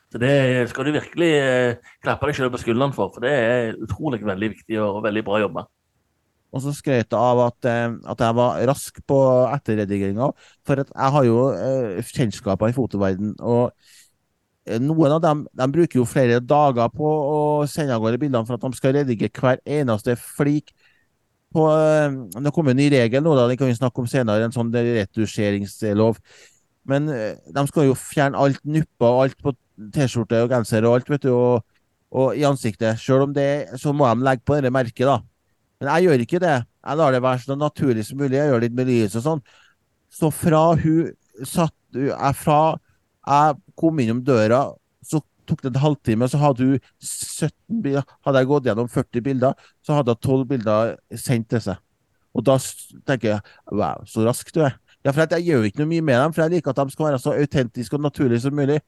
Så 0.09 0.19
det 0.21 0.33
skal 0.71 0.87
du 0.87 0.95
virkelig 0.95 1.29
eh, 1.37 1.89
klappe 2.03 2.27
deg 2.27 2.37
selv 2.37 2.55
på 2.55 2.63
skulderen 2.63 2.95
for, 2.95 3.11
for 3.13 3.23
det 3.23 3.33
er 3.35 3.75
utrolig 3.83 4.23
veldig 4.25 4.51
viktig 4.55 4.79
og 4.81 5.03
veldig 5.05 5.23
bra 5.27 5.43
jobba. 5.43 5.65
Og 6.49 6.63
så 6.63 6.73
skrøt 6.73 7.13
jeg 7.13 7.19
av 7.19 7.39
at, 7.43 7.67
eh, 7.69 7.95
at 8.09 8.21
jeg 8.25 8.35
var 8.39 8.61
rask 8.69 8.99
på 9.07 9.17
etterredigeringa. 9.53 10.31
For 10.65 10.81
jeg 10.81 11.13
har 11.15 11.27
jo 11.27 11.39
eh, 11.53 12.09
kjennskaper 12.09 12.71
i 12.71 12.75
fotoverden, 12.75 13.35
og 13.39 13.69
eh, 14.65 14.81
noen 14.81 15.17
av 15.19 15.23
dem 15.25 15.45
de 15.45 15.69
bruker 15.75 16.01
jo 16.01 16.07
flere 16.09 16.41
dager 16.41 16.89
på 16.93 17.05
å 17.05 17.39
sende 17.69 17.93
av 17.93 18.01
gårde 18.05 18.21
bildene 18.21 18.49
for 18.49 18.57
at 18.57 18.65
de 18.65 18.81
skal 18.81 18.97
redigere 18.97 19.45
hver 19.45 19.61
eneste 19.79 20.17
flik. 20.17 20.73
På, 21.53 21.69
eh, 21.69 22.17
det 22.41 22.53
kommer 22.55 22.73
en 22.73 22.81
ny 22.81 22.89
regel 22.97 23.25
nå, 23.25 23.37
da, 23.37 23.45
det 23.49 23.59
kan 23.61 23.69
vi 23.69 23.77
snakke 23.77 24.01
om 24.01 24.09
senere, 24.09 24.49
en 24.49 24.55
sånn 24.55 24.73
retusjeringslov. 24.73 26.17
Men 26.89 27.05
de 27.05 27.61
skal 27.69 27.85
jo 27.85 27.93
fjerne 27.93 28.39
alt 28.39 28.63
nupper 28.65 29.05
og 29.05 29.25
alt 29.27 29.41
på 29.43 29.53
T-skjorte 29.93 30.39
og 30.41 30.53
genser 30.55 30.87
og 30.87 30.97
alt, 30.97 31.11
vet 31.13 31.27
du, 31.27 31.33
og, 31.35 31.83
og 32.09 32.33
i 32.33 32.45
ansiktet. 32.47 32.97
Selv 32.97 33.27
om 33.27 33.35
det, 33.35 33.69
så 33.77 33.93
må 33.93 34.09
de 34.09 34.25
legge 34.25 34.47
på 34.47 34.57
det 34.63 34.73
merket, 34.73 35.05
da. 35.05 35.19
Men 35.79 35.91
jeg 35.93 36.07
gjør 36.07 36.25
ikke 36.25 36.43
det. 36.43 36.57
Jeg 36.83 36.99
lar 36.99 37.15
det 37.15 37.23
være 37.23 37.41
så 37.43 37.55
naturlig 37.55 38.05
som 38.07 38.19
mulig. 38.19 38.37
Jeg 38.37 38.51
gjør 38.51 38.63
litt 38.65 38.75
med 38.75 38.89
lys 38.89 39.17
og 39.19 39.25
sånn. 39.25 39.41
Så 40.11 40.29
fra 40.33 40.63
hun 40.79 41.11
satt 41.47 41.75
jeg 41.95 42.35
Fra 42.37 42.77
jeg 43.29 43.57
kom 43.77 43.99
innom 44.01 44.21
døra, 44.25 44.63
så 45.05 45.19
tok 45.49 45.61
det 45.61 45.71
en 45.73 45.81
halvtime, 45.83 46.27
så 46.29 46.39
hadde 46.41 46.65
hun 46.65 46.79
17 47.03 47.81
bilder. 47.83 48.05
Hadde 48.25 48.41
jeg 48.41 48.49
gått 48.49 48.69
gjennom 48.69 48.89
40 48.89 49.25
bilder, 49.25 49.67
så 49.85 49.97
hadde 49.97 50.15
hun 50.15 50.23
12 50.23 50.45
bilder 50.49 50.95
sendt 51.17 51.49
til 51.53 51.61
seg. 51.67 51.81
Og 52.33 52.45
da 52.45 52.55
tenker 53.09 53.35
jeg 53.35 53.73
wow, 53.73 54.05
så 54.09 54.25
rask 54.25 54.49
du 54.55 54.63
er. 54.65 54.77
Ja, 55.05 55.13
for 55.13 55.23
jeg 55.23 55.45
gjør 55.47 55.67
ikke 55.67 55.83
noe 55.83 55.91
mye 55.93 56.05
med 56.05 56.17
dem, 56.21 56.33
for 56.35 56.43
jeg 56.43 56.55
liker 56.57 56.73
at 56.73 56.81
de 56.81 56.95
skal 56.95 57.09
være 57.09 57.21
så 57.21 57.35
autentiske 57.37 57.95
og 57.97 58.03
naturlige 58.03 58.43
som 58.45 58.57
mulig. 58.57 58.79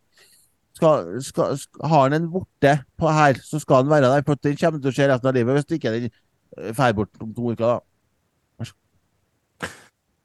Skal, 0.76 1.14
skal, 1.24 1.56
skal, 1.60 1.86
har 1.92 2.06
han 2.08 2.18
en 2.18 2.28
borte 2.32 2.74
på 3.00 3.14
her, 3.14 3.40
så 3.44 3.60
skal 3.62 3.84
han 3.84 3.92
være 3.92 4.10
der, 4.10 4.26
for 4.28 4.40
den 4.40 4.58
kommer 4.60 4.82
til 4.82 4.92
å 4.92 4.96
skje 4.96 5.10
resten 5.12 5.30
av 5.30 5.36
livet 5.36 5.58
hvis 5.58 5.78
ikke 5.78 5.94
den 5.96 6.12
eh, 6.58 6.92
bort 6.96 7.22
om 7.22 7.34
to 7.34 7.52
uker. 7.54 7.66
da. 7.66 7.80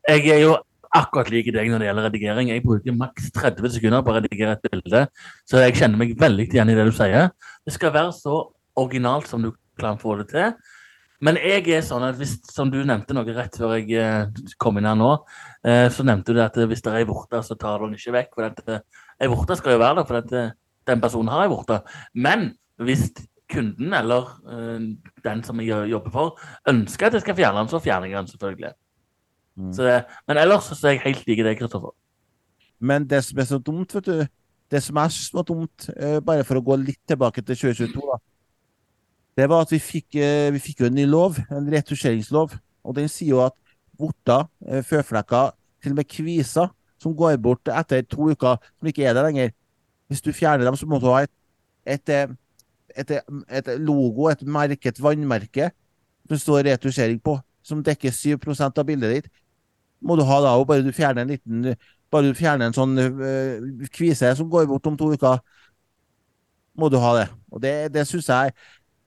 Jeg 0.06 0.28
er 0.30 0.40
jo 0.45 0.56
akkurat 0.95 1.28
lik 1.33 1.49
deg 1.52 1.68
når 1.71 1.83
det 1.83 1.88
gjelder 1.88 2.09
redigering. 2.09 2.50
Jeg 2.52 2.64
bruker 2.64 2.95
maks 2.97 3.30
30 3.35 3.75
sekunder 3.75 4.04
på 4.06 4.12
å 4.12 4.16
redigere 4.21 4.54
et 4.56 4.71
bilde, 4.71 5.06
så 5.49 5.64
jeg 5.64 5.76
kjenner 5.80 6.00
meg 6.00 6.14
veldig 6.21 6.47
igjen 6.47 6.71
i 6.73 6.76
det 6.78 6.87
du 6.88 6.95
sier. 6.95 7.30
Det 7.66 7.75
skal 7.75 7.95
være 7.95 8.14
så 8.16 8.40
originalt 8.78 9.28
som 9.30 9.42
du 9.42 9.52
kan 9.80 9.99
få 10.00 10.18
det 10.21 10.28
til. 10.33 10.54
Men 11.25 11.38
jeg 11.40 11.64
er 11.73 11.85
sånn 11.85 12.04
at 12.04 12.18
hvis, 12.18 12.35
som 12.52 12.68
du 12.73 12.83
nevnte 12.85 13.16
noe 13.16 13.33
rett 13.37 13.54
før 13.56 13.78
jeg 13.78 13.97
eh, 13.97 14.42
kom 14.61 14.76
inn 14.76 14.88
her 14.88 14.99
nå, 14.99 15.14
eh, 15.64 15.87
så 15.92 16.04
nevnte 16.04 16.35
du 16.37 16.42
at 16.45 16.59
hvis 16.61 16.85
det 16.85 16.92
er 16.92 17.00
ei 17.00 17.09
vorte, 17.09 17.40
så 17.45 17.56
tar 17.56 17.80
du 17.80 17.87
den 17.87 17.97
ikke 17.97 18.14
vekk. 18.18 18.35
For 18.37 18.75
eh, 18.75 18.83
ei 19.25 19.30
vorte 19.33 19.56
skal 19.56 19.76
jo 19.76 19.80
være 19.80 20.02
der, 20.02 20.09
for 20.11 20.52
den 20.92 21.02
personen 21.02 21.33
har 21.33 21.47
ei 21.47 21.52
vorte. 21.52 21.80
Men 22.12 22.50
hvis 22.85 23.09
kunden 23.52 23.92
eller 23.94 24.30
uh, 24.46 24.80
den 25.24 25.42
som 25.46 25.60
jeg 25.60 25.90
jobber 25.90 26.10
for, 26.14 26.40
ønsker 26.68 27.06
at 27.06 27.18
jeg 27.18 27.24
skal 27.24 27.36
fjerne 27.38 27.58
den, 27.62 27.68
så 27.70 27.80
fjerner 27.82 28.10
jeg 28.10 28.18
den 28.18 28.32
selvfølgelig. 28.32 28.72
Mm. 29.56 29.72
Så, 29.72 29.82
det- 29.86 30.04
men 30.28 30.40
ellers 30.42 30.70
så 30.72 30.88
er 30.88 30.96
jeg 30.96 31.04
helt 31.04 31.26
lik 31.26 31.44
deg, 31.44 31.58
Kristoffer. 31.58 31.94
Men 32.80 33.06
det 33.08 33.22
som 33.24 33.38
er 33.40 33.48
så 33.48 33.58
dumt, 33.58 33.94
vet 33.94 34.04
du 34.06 34.26
Det 34.70 34.80
som 34.82 34.96
er 34.98 35.08
så 35.14 35.42
dumt, 35.46 35.88
uh, 35.94 36.18
bare 36.20 36.42
for 36.44 36.58
å 36.58 36.64
gå 36.66 36.74
litt 36.80 36.98
tilbake 37.06 37.38
til 37.38 37.54
2022, 37.54 38.00
da, 38.02 38.16
det 39.38 39.44
var 39.48 39.62
at 39.62 39.70
vi 39.70 39.78
fikk, 39.78 40.16
uh, 40.18 40.48
vi 40.50 40.58
fikk 40.58 40.80
jo 40.82 40.88
en 40.90 40.96
ny 40.98 41.04
lov, 41.06 41.38
en 41.54 41.68
retusjeringslov. 41.70 42.56
Og 42.82 42.96
den 42.96 43.06
sier 43.10 43.30
jo 43.30 43.44
at 43.44 43.54
vorter, 43.98 44.46
eh, 44.66 44.82
føflekker, 44.82 45.52
til 45.82 45.92
og 45.92 45.96
med 45.96 46.08
kviser, 46.08 46.68
som 46.98 47.14
går 47.16 47.36
bort 47.42 47.68
etter 47.68 48.02
to 48.02 48.30
uker, 48.32 48.58
som 48.78 48.88
ikke 48.88 49.04
er 49.04 49.14
der 49.14 49.26
lenger 49.28 49.50
Hvis 50.08 50.20
du 50.22 50.30
fjerner 50.32 50.64
dem, 50.64 50.76
så 50.76 50.86
må 50.86 51.00
du 51.00 51.06
ha 51.10 51.24
et, 51.24 51.30
et, 51.84 52.08
eh, 52.08 52.28
et, 52.96 53.10
et 53.60 53.72
logo, 53.78 54.30
et 54.30 54.42
merke, 54.42 54.92
et 54.92 55.02
vannmerke, 55.02 55.70
som 56.28 56.40
står 56.42 56.64
retusjering 56.70 57.20
på, 57.22 57.36
som 57.66 57.82
dekker 57.84 58.14
7% 58.14 58.80
av 58.80 58.86
bildet 58.88 59.14
ditt. 59.14 59.28
Må 60.06 60.16
du 60.18 60.24
ha 60.28 60.40
da, 60.44 60.56
og 60.58 60.66
bare 60.68 60.84
du 60.84 60.92
fjerner 60.94 61.24
en 61.24 61.32
liten 61.34 61.76
bare 62.12 62.30
du 62.30 62.38
fjerner 62.38 62.68
en 62.68 62.76
sånn 62.76 62.98
øh, 63.02 63.86
kvise 63.94 64.30
som 64.38 64.50
går 64.50 64.68
bort 64.70 64.86
om 64.86 64.96
to 64.98 65.10
uker, 65.14 65.40
må 66.78 66.90
du 66.92 66.98
ha 67.02 67.12
det. 67.18 67.26
Og 67.50 67.62
det, 67.64 67.74
det 67.94 68.06
syns 68.08 68.28
jeg 68.30 68.52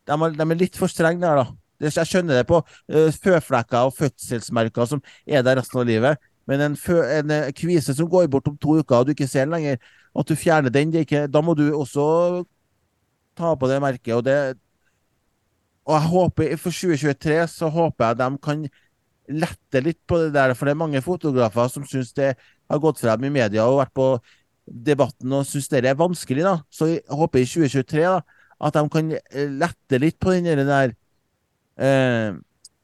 de 0.09 0.15
er, 0.15 0.35
de 0.35 0.45
er 0.45 0.59
litt 0.59 0.77
for 0.79 0.91
strenge 0.91 1.21
der, 1.21 1.43
da. 1.43 1.45
Jeg 1.79 2.09
skjønner 2.09 2.41
det 2.41 2.47
på 2.49 2.59
øh, 2.59 3.11
føflekker 3.13 3.87
og 3.87 3.93
fødselsmerker 3.95 4.89
som 4.89 5.03
er 5.27 5.45
der 5.45 5.61
resten 5.61 5.79
av 5.79 5.87
livet. 5.87 6.19
Men 6.49 6.63
en, 6.65 6.75
fø, 6.75 6.97
en 7.05 7.31
øh, 7.31 7.51
kvise 7.55 7.93
som 7.95 8.09
går 8.09 8.27
bort 8.27 8.49
om 8.49 8.57
to 8.57 8.79
uker, 8.81 8.97
og 8.97 9.07
du 9.07 9.13
ikke 9.13 9.29
ser 9.29 9.45
den 9.45 9.53
lenger, 9.53 9.77
at 10.19 10.29
du 10.29 10.35
fjerner 10.35 10.73
den, 10.73 10.93
ikke, 10.97 11.27
da 11.31 11.43
må 11.45 11.53
du 11.53 11.69
også 11.77 12.43
ta 13.39 13.55
på 13.55 13.69
det 13.71 13.79
merket. 13.83 14.13
Og, 14.17 14.23
det, 14.27 14.37
og 15.87 15.95
jeg 15.95 16.11
håper, 16.13 16.55
for 16.59 16.75
2023 16.75 17.39
så 17.55 17.71
håper 17.73 18.11
jeg 18.11 18.19
de 18.21 18.29
kan 18.45 18.67
lette 19.29 19.83
litt 19.85 19.99
på 20.09 20.17
det 20.23 20.33
der, 20.33 20.55
for 20.57 20.65
det 20.65 20.73
er 20.73 20.81
mange 20.81 21.01
fotografer 21.05 21.69
som 21.69 21.85
syns 21.87 22.11
det 22.17 22.33
har 22.33 22.81
gått 22.81 23.01
frem 23.01 23.27
i 23.27 23.33
media 23.33 23.67
og 23.69 23.79
vært 23.83 23.93
på 23.97 24.09
debatten 24.69 25.33
og 25.33 25.45
syns 25.49 25.69
det 25.71 25.83
er 25.85 25.97
vanskelig. 25.97 26.45
da. 26.45 26.55
Så 26.69 26.89
jeg 26.93 27.03
håper 27.09 27.41
i 27.41 27.47
2023 27.49 28.05
da, 28.05 28.19
at 28.59 28.75
de 28.75 28.83
kan 28.91 29.13
eh, 29.15 29.53
lette 29.61 30.01
litt 30.01 30.19
på 30.19 30.33
den 30.35 30.65
der, 30.67 30.93
eh, 31.77 32.33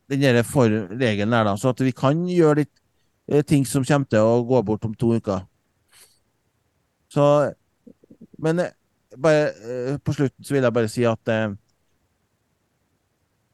den 0.09 0.23
der 0.23 0.41
regelen 0.41 1.35
der, 1.35 1.49
da, 1.49 1.55
så 1.57 1.73
at 1.73 1.83
vi 1.83 1.91
kan 1.91 2.25
gjøre 2.29 2.63
litt 2.63 2.73
eh, 3.27 3.43
ting 3.43 3.65
som 3.65 3.85
kommer 3.85 4.09
til 4.09 4.23
å 4.23 4.45
gå 4.47 4.61
bort 4.65 4.85
om 4.85 4.93
to 4.93 5.15
uker. 5.17 5.45
Så 7.09 7.53
Men 8.37 8.59
eh, 8.59 8.71
bare 9.21 9.45
eh, 9.51 9.97
på 10.03 10.13
slutten 10.15 10.45
så 10.45 10.55
vil 10.55 10.65
jeg 10.65 10.75
bare 10.75 10.91
si 10.91 11.05
at 11.07 11.31
eh, 11.31 11.53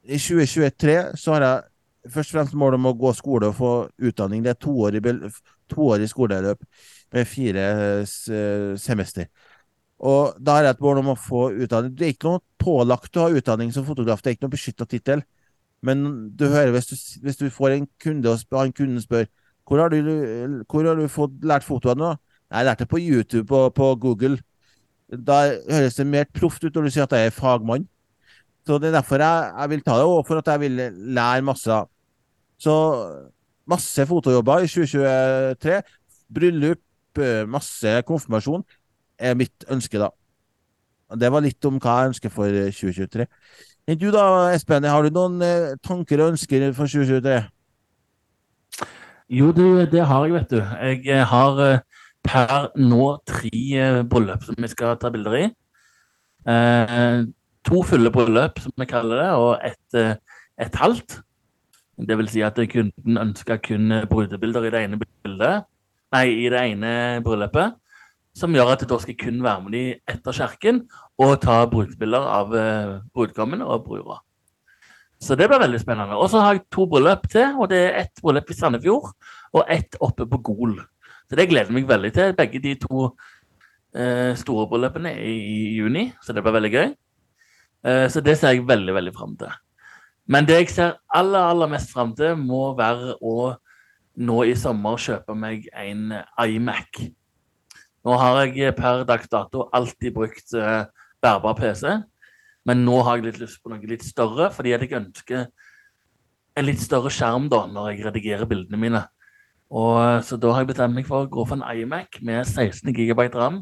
i 0.03 0.17
2023 0.17 0.95
så 1.19 1.35
har 1.35 1.45
jeg 1.45 2.11
først 2.11 2.33
og 2.33 2.37
fremst 2.39 2.57
mål 2.57 2.79
om 2.79 2.89
å 2.89 2.95
gå 2.97 3.13
skole 3.13 3.51
og 3.51 3.57
få 3.59 3.73
utdanning. 4.01 4.41
Det 4.43 4.55
er 4.55 4.61
toårig, 4.61 5.01
to 5.69 5.91
skoleløp 6.09 6.63
med 7.13 7.27
fire 7.29 7.65
eh, 8.01 8.77
semester. 8.81 9.27
Og 10.01 10.33
da 10.41 10.57
har 10.57 10.65
jeg 10.65 10.77
et 10.77 10.81
mål 10.81 11.03
om 11.03 11.11
å 11.13 11.19
få 11.19 11.51
utdanning. 11.51 11.93
Det 11.93 12.07
er 12.07 12.15
ikke 12.15 12.31
noe 12.31 12.43
pålagt 12.61 13.17
å 13.17 13.27
ha 13.27 13.37
utdanning 13.37 13.69
som 13.73 13.85
fotograf, 13.85 14.21
det 14.21 14.31
er 14.31 14.37
ikke 14.37 14.47
noe 14.47 14.55
beskytta 14.55 14.87
tittel. 14.89 15.21
Men 15.85 16.03
du 16.37 16.47
hører 16.49 16.73
hvis 16.73 16.89
du, 16.89 16.95
hvis 17.21 17.37
du 17.37 17.49
får 17.53 17.75
en 17.75 17.87
kunde, 18.01 18.29
og 18.29 18.57
han 18.57 18.73
kunden 18.73 19.01
spør 19.01 19.29
hvor 19.71 19.79
har 19.79 19.93
du, 19.93 19.97
hvor 20.67 20.83
har 20.83 20.97
du 20.99 21.05
fått 21.07 21.45
lært 21.47 21.63
fotoene 21.63 22.01
nå? 22.01 22.07
Jeg 22.51 22.67
lærte 22.67 22.83
det 22.83 22.91
på 22.91 22.99
YouTube 22.99 23.55
og 23.55 23.73
på 23.77 23.93
Google. 23.95 24.41
Da 25.11 25.41
høres 25.67 25.97
det 25.99 26.07
mer 26.07 26.29
proft 26.31 26.63
ut 26.63 26.75
når 26.75 26.87
du 26.87 26.93
sier 26.93 27.07
at 27.07 27.15
jeg 27.17 27.31
er 27.31 27.35
fagmann. 27.35 27.87
Så 28.67 28.77
det 28.79 28.91
er 28.91 28.99
derfor 28.99 29.19
jeg, 29.19 29.53
jeg 29.57 29.69
vil 29.69 29.83
ta 29.83 29.97
det, 29.97 30.05
og 30.05 30.27
for 30.27 30.39
at 30.39 30.47
jeg 30.47 30.59
vil 30.59 30.81
lære 31.17 31.41
masse. 31.41 31.79
Så 32.61 32.75
masse 33.67 34.05
fotojobber 34.07 34.63
i 34.63 34.69
2023. 34.69 35.81
Bryllup, 36.33 36.83
eh, 37.19 37.47
masse 37.47 38.01
konfirmasjon 38.07 38.63
er 39.19 39.35
mitt 39.35 39.65
ønske, 39.69 39.99
da. 39.99 40.09
Det 41.19 41.31
var 41.31 41.43
litt 41.43 41.65
om 41.67 41.79
hva 41.81 41.97
jeg 41.99 42.13
ønsker 42.13 42.31
for 42.31 42.47
2023. 42.47 43.25
Enn 43.89 43.99
du 43.99 44.11
da, 44.13 44.23
Espen, 44.53 44.85
har 44.87 45.03
du 45.03 45.11
noen 45.11 45.41
eh, 45.43 45.73
tanker 45.83 46.21
og 46.21 46.35
ønsker 46.35 46.69
for 46.77 46.87
2023? 46.87 47.41
Jo, 49.31 49.51
det, 49.55 49.91
det 49.91 50.05
har 50.05 50.25
jeg, 50.25 50.33
vet 50.37 50.53
du. 50.53 50.61
Jeg 50.61 51.03
eh, 51.07 51.25
har 51.27 51.81
per 52.25 52.69
nå 52.79 53.07
tre 53.27 53.51
eh, 53.51 54.01
bryllup 54.07 54.45
som 54.45 54.57
vi 54.57 54.69
skal 54.71 54.97
ta 55.01 55.11
bilder 55.13 55.37
i. 55.39 55.43
Eh, 56.51 57.17
to 57.67 57.83
fulle 57.85 58.11
bryllup, 58.13 58.61
som 58.61 58.73
vi 58.77 58.87
kaller 58.89 59.23
det, 59.23 59.29
og 59.37 59.67
et, 59.67 59.99
eh, 59.99 60.15
et 60.61 60.79
halvt. 60.81 61.19
Det 62.01 62.17
vil 62.17 62.31
si 62.31 62.41
at 62.41 62.57
kunden 62.71 63.19
ønsker 63.21 63.61
kun 63.61 63.93
brudebilder 64.09 64.65
i 64.65 64.73
det 64.73 64.81
ene 64.87 64.97
bildet, 65.01 65.67
nei, 66.13 66.25
i 66.45 66.49
det 66.49 66.63
ene 66.71 67.21
bryllupet. 67.25 67.77
Som 68.33 68.55
gjør 68.55 68.73
at 68.73 68.85
da 68.87 68.97
skal 68.97 69.17
kun 69.19 69.41
være 69.43 69.61
med 69.61 69.73
de 69.75 69.83
etter 70.07 70.33
kirken 70.33 70.85
og 71.19 71.41
ta 71.43 71.65
brudebilder 71.67 72.29
av 72.31 72.53
brudgommen 73.11 73.61
og 73.61 73.83
brura. 73.85 74.21
Så 75.21 75.35
det 75.37 75.49
blir 75.51 75.59
veldig 75.61 75.81
spennende. 75.81 76.15
Og 76.17 76.31
så 76.31 76.39
har 76.41 76.55
jeg 76.55 76.63
to 76.71 76.87
bryllup 76.89 77.27
til, 77.29 77.59
og 77.59 77.69
det 77.69 77.77
er 77.77 77.99
ett 77.99 78.23
bryllup 78.23 78.49
i 78.49 78.57
Sandefjord 78.57 79.11
og 79.53 79.65
ett 79.69 79.99
oppe 80.01 80.25
på 80.25 80.39
Gol. 80.47 80.79
Så 81.31 81.37
det 81.39 81.47
gleder 81.47 81.69
jeg 81.71 81.77
meg 81.77 81.87
veldig 81.87 82.09
til. 82.11 82.33
Begge 82.35 82.59
de 82.59 82.73
to 82.75 83.05
eh, 83.95 84.33
store 84.35 84.65
bryllupene 84.67 85.13
er 85.15 85.29
i 85.31 85.77
juni, 85.77 86.09
så 86.19 86.35
det 86.35 86.43
blir 86.43 86.57
veldig 86.57 86.71
gøy. 86.73 86.89
Eh, 87.87 88.07
så 88.11 88.19
det 88.19 88.33
ser 88.35 88.57
jeg 88.57 88.65
veldig, 88.67 88.95
veldig 88.97 89.13
fram 89.15 89.37
til. 89.39 89.53
Men 90.27 90.49
det 90.49 90.57
jeg 90.57 90.73
ser 90.73 90.97
aller, 91.07 91.39
aller 91.39 91.71
mest 91.71 91.93
fram 91.93 92.11
til, 92.19 92.35
må 92.35 92.73
være 92.75 93.15
å 93.23 93.53
nå 94.19 94.41
i 94.43 94.57
sommer 94.59 94.99
kjøpe 94.99 95.37
meg 95.39 95.69
en 95.71 96.11
iMac. 96.35 96.99
Nå 98.03 98.19
har 98.19 98.41
jeg 98.51 98.75
per 98.75 99.05
dags 99.07 99.31
dato 99.31 99.69
alltid 99.71 100.11
brukt 100.19 100.51
uh, 100.59 100.83
bærbar 101.23 101.55
PC, 101.55 101.87
men 102.67 102.83
nå 102.83 102.99
har 103.07 103.21
jeg 103.21 103.29
litt 103.29 103.41
lyst 103.45 103.63
på 103.63 103.71
noe 103.71 103.87
litt 103.87 104.03
større, 104.03 104.49
fordi 104.51 104.75
jeg 104.75 104.91
ønsker 104.99 105.47
en 106.59 106.67
litt 106.67 106.83
større 106.83 107.13
skjerm 107.13 107.47
da, 107.47 107.63
når 107.71 107.93
jeg 107.93 108.05
redigerer 108.09 108.51
bildene 108.51 108.83
mine. 108.83 109.05
Og, 109.71 110.23
så 110.27 110.35
da 110.35 110.51
har 110.51 110.65
jeg 110.65 110.73
bestemt 110.73 110.97
meg 110.97 111.07
for 111.07 111.23
å 111.23 111.31
gå 111.31 111.45
for 111.47 111.55
en 111.55 111.63
iMac 111.63 112.19
med 112.27 112.43
16 112.43 112.91
GB 112.91 113.27
ram. 113.37 113.61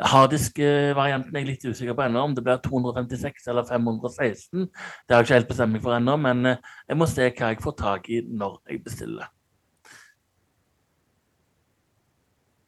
Harddisk-varianten 0.00 1.36
er 1.36 1.42
jeg 1.42 1.48
litt 1.50 1.66
usikker 1.68 1.94
på 1.94 2.06
ennå, 2.06 2.24
om 2.24 2.34
det 2.34 2.42
blir 2.44 2.58
256 2.64 3.44
eller 3.52 3.66
516. 3.68 4.64
Det 4.66 5.14
har 5.14 5.20
jeg 5.20 5.28
ikke 5.28 5.36
helt 5.36 5.52
bestemt 5.52 5.76
meg 5.76 5.84
for 5.84 5.94
ennå, 5.94 6.16
men 6.18 6.48
eh, 6.48 6.72
jeg 6.88 6.98
må 6.98 7.06
se 7.10 7.28
hva 7.28 7.52
jeg 7.52 7.62
får 7.62 7.76
tak 7.78 8.08
i 8.10 8.22
når 8.26 8.56
jeg 8.70 8.80
bestiller. 8.86 9.28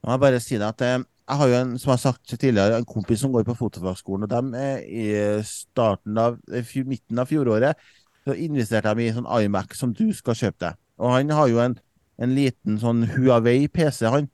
Jeg 0.05 0.13
må 0.13 0.19
bare 0.21 0.43
si 0.45 0.61
det 0.61 0.69
at 0.69 0.85
eh, 0.85 0.99
jeg 1.25 1.41
har 1.41 1.49
jo 1.49 1.57
en, 1.63 1.73
som 1.81 1.95
har 1.95 2.01
sagt 2.03 2.37
tidligere, 2.37 2.77
en 2.77 2.87
kompis 2.87 3.25
som 3.25 3.33
går 3.33 3.49
på 3.49 3.57
fotofagskolen. 3.57 4.29
og 4.29 4.31
de, 4.31 4.61
eh, 4.61 4.85
I 4.85 5.43
starten 5.49 6.19
av, 6.21 6.39
midten 6.87 7.19
av 7.19 7.27
fjoråret 7.33 7.81
så 8.25 8.37
investerte 8.37 8.95
de 8.95 9.09
i 9.09 9.13
sånn 9.17 9.29
iMac 9.41 9.75
som 9.75 9.97
du 9.97 10.13
skal 10.13 10.37
kjøpe 10.37 10.61
deg. 10.69 10.79
Og 11.01 11.17
han 11.17 11.33
har 11.33 11.49
jo 11.49 11.65
en, 11.65 11.79
en 12.23 12.35
liten 12.37 12.79
sånn 12.83 13.05
Huawei-PC, 13.15 14.05
han. 14.11 14.29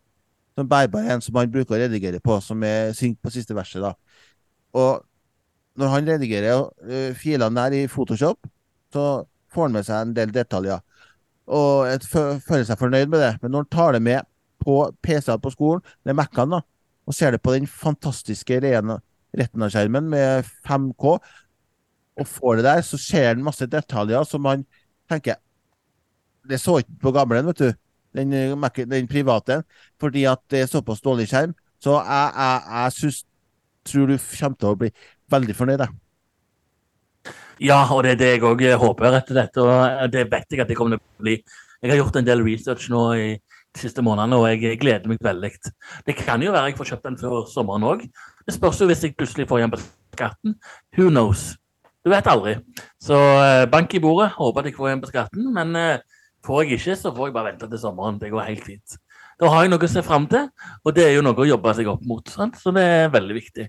Som 0.58 0.68
bærbar 0.68 1.06
en 1.08 1.22
som 1.24 1.38
han 1.38 1.50
bruker 1.52 1.76
å 1.76 1.80
redigere 1.84 2.20
på, 2.20 2.36
som 2.44 2.62
er 2.66 2.94
synk 2.96 3.20
på 3.22 3.32
siste 3.32 3.54
verset. 3.56 3.80
da. 3.84 3.94
Og 4.76 5.04
når 5.80 5.92
han 5.94 6.08
redigerer 6.10 6.64
uh, 6.66 7.12
filene 7.16 7.62
der 7.62 7.78
i 7.78 7.88
Photoshop, 7.88 8.48
så 8.92 9.24
får 9.50 9.68
han 9.68 9.76
med 9.78 9.86
seg 9.86 10.02
en 10.02 10.16
del 10.16 10.34
detaljer. 10.34 10.82
Og 11.50 11.86
jeg 11.88 12.02
føler 12.46 12.66
seg 12.66 12.78
fornøyd 12.78 13.10
med 13.10 13.22
det. 13.24 13.30
Men 13.42 13.54
når 13.54 13.64
han 13.64 13.72
tar 13.74 13.96
det 13.96 14.02
med 14.06 14.26
på 14.60 14.82
PC-er 15.02 15.40
på 15.42 15.52
skolen, 15.54 15.82
med 16.04 16.18
Mac-ene, 16.18 16.60
og 17.08 17.16
ser 17.16 17.34
det 17.34 17.42
på 17.42 17.54
den 17.56 17.66
fantastiske 17.66 18.60
Retina-skjermen 18.60 20.10
med 20.10 20.50
5K, 20.66 21.16
og 22.20 22.28
får 22.28 22.58
det 22.58 22.66
der, 22.66 22.82
så 22.84 22.98
ser 23.00 23.30
han 23.30 23.46
masse 23.46 23.66
detaljer 23.70 24.26
som 24.28 24.44
han 24.50 24.66
tenker 25.10 25.40
Det 26.50 26.60
så 26.60 26.80
ikke 26.82 26.98
på 27.06 27.14
gamlen, 27.14 27.48
vet 27.50 27.62
du. 27.62 27.72
Den, 28.16 28.34
den, 28.90 29.08
private. 29.08 29.62
Fordi 30.00 30.24
at 30.26 30.42
det 30.50 30.64
er 30.64 30.70
såpass 30.70 31.02
dårlig 31.04 31.28
skjerm. 31.30 31.54
Så 31.80 31.96
jeg, 31.96 32.32
jeg, 32.36 32.62
jeg 32.74 32.92
synes, 32.98 33.24
tror 33.86 34.10
du 34.10 34.16
kommer 34.18 34.58
til 34.60 34.72
å 34.72 34.78
bli 34.80 34.90
veldig 35.30 35.56
fornøyd. 35.56 35.86
Ja, 37.60 37.84
og 37.92 38.02
det 38.04 38.16
er 38.16 38.20
det 38.20 38.32
jeg 38.34 38.44
òg 38.48 38.64
håper 38.80 39.20
etter 39.20 39.38
dette. 39.42 39.62
Og 39.62 40.12
det 40.12 40.26
vet 40.32 40.50
jeg 40.50 40.64
at 40.64 40.68
det 40.70 40.76
kommer 40.78 40.98
til 40.98 41.04
å 41.04 41.24
bli. 41.24 41.38
Jeg 41.80 41.92
har 41.92 42.02
gjort 42.02 42.18
en 42.20 42.26
del 42.26 42.44
research 42.44 42.90
nå 42.92 43.04
i 43.16 43.30
de 43.38 43.80
siste 43.80 44.02
månedene, 44.04 44.36
og 44.36 44.48
jeg 44.50 44.78
gleder 44.80 45.08
meg 45.08 45.22
veldig. 45.22 45.52
Det 46.06 46.16
kan 46.18 46.42
jo 46.42 46.52
være 46.52 46.72
jeg 46.72 46.78
får 46.80 46.90
kjøpt 46.92 47.06
den 47.06 47.18
før 47.20 47.44
sommeren 47.48 47.86
òg. 47.86 48.04
Det 48.46 48.56
spørs 48.56 48.80
jo 48.82 48.88
hvis 48.90 49.04
jeg 49.06 49.14
plutselig 49.16 49.46
får 49.48 49.62
igjen 49.62 49.74
på 49.74 49.80
skatten. 50.16 50.56
Who 50.98 51.08
knows? 51.12 51.52
Du 52.04 52.10
vet 52.10 52.26
aldri. 52.32 52.56
Så 53.00 53.16
eh, 53.16 53.66
bank 53.70 53.94
i 53.94 54.00
bordet. 54.02 54.32
Håper 54.38 54.62
at 54.62 54.70
jeg 54.70 54.76
får 54.76 54.88
igjen 54.88 55.04
på 55.04 55.10
skatten. 55.12 55.50
Men 55.54 55.76
eh, 55.76 56.19
får 56.46 56.64
jeg 56.64 56.78
ikke, 56.78 56.96
så 56.98 57.14
får 57.16 57.30
jeg 57.30 57.36
bare 57.36 57.50
vente 57.52 57.68
til 57.70 57.82
sommeren. 57.82 58.20
Det 58.20 58.30
går 58.32 58.48
helt 58.48 58.66
fint. 58.66 58.96
Da 59.40 59.48
har 59.48 59.64
jeg 59.64 59.72
noe 59.72 59.86
å 59.86 59.90
se 59.90 60.02
fram 60.04 60.26
til, 60.28 60.50
og 60.84 60.94
det 60.96 61.06
er 61.06 61.14
jo 61.14 61.24
noe 61.24 61.38
å 61.40 61.48
jobbe 61.48 61.74
seg 61.76 61.88
opp 61.88 62.02
mot. 62.08 62.28
Sant? 62.28 62.58
Så 62.60 62.72
det 62.76 62.84
er 62.84 63.12
veldig 63.12 63.36
viktig. 63.38 63.66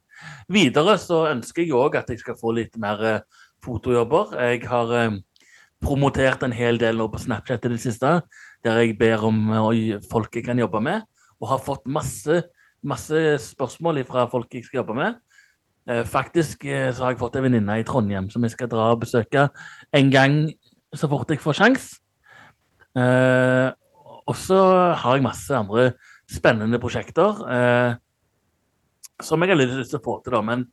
Videre 0.51 0.97
så 0.99 1.25
ønsker 1.31 1.63
jeg 1.63 1.75
òg 1.79 1.95
at 2.01 2.11
jeg 2.11 2.19
skal 2.23 2.39
få 2.39 2.55
litt 2.57 2.75
mer 2.81 3.03
eh, 3.07 3.43
fotojobber. 3.63 4.35
Jeg 4.51 4.65
har 4.67 4.95
promotert 5.81 6.43
en 6.45 6.53
hel 6.53 6.77
del 6.81 6.99
nå 6.99 7.07
på 7.11 7.21
Snapchat 7.21 7.65
i 7.65 7.73
det 7.73 7.81
siste 7.81 8.19
der 8.61 8.81
jeg 8.83 8.97
ber 8.99 9.23
om 9.25 9.39
folk 10.11 10.35
jeg 10.37 10.45
kan 10.45 10.59
jobbe 10.59 10.81
med, 10.85 11.05
og 11.41 11.49
har 11.49 11.61
fått 11.65 11.87
masse, 11.89 12.43
masse 12.85 13.21
spørsmål 13.47 14.03
fra 14.05 14.27
folk 14.29 14.53
jeg 14.53 14.67
skal 14.67 14.83
jobbe 14.83 14.97
med. 14.99 15.17
Eh, 15.89 16.03
faktisk 16.05 16.65
eh, 16.65 16.91
så 16.93 17.07
har 17.07 17.15
jeg 17.15 17.21
fått 17.21 17.39
en 17.39 17.47
venninne 17.47 17.79
i 17.81 17.85
Trondheim 17.87 18.29
som 18.29 18.43
jeg 18.45 18.53
skal 18.53 18.69
dra 18.69 18.91
og 18.93 19.01
besøke 19.01 19.47
en 19.97 20.11
gang 20.13 20.43
så 20.93 21.09
fort 21.09 21.31
jeg 21.33 21.41
får 21.41 21.57
sjans. 21.57 21.87
Eh, 22.97 23.69
og 24.27 24.37
så 24.37 24.59
har 25.01 25.17
jeg 25.17 25.25
masse 25.25 25.55
andre 25.55 25.91
spennende 26.29 26.79
prosjekter 26.79 27.39
som 29.21 29.41
jeg 29.43 29.51
har 29.51 29.59
lyst 29.59 29.91
til 29.91 29.99
å 29.99 30.03
få 30.03 30.17
til, 30.23 30.35
da. 30.35 30.41
Men 30.45 30.65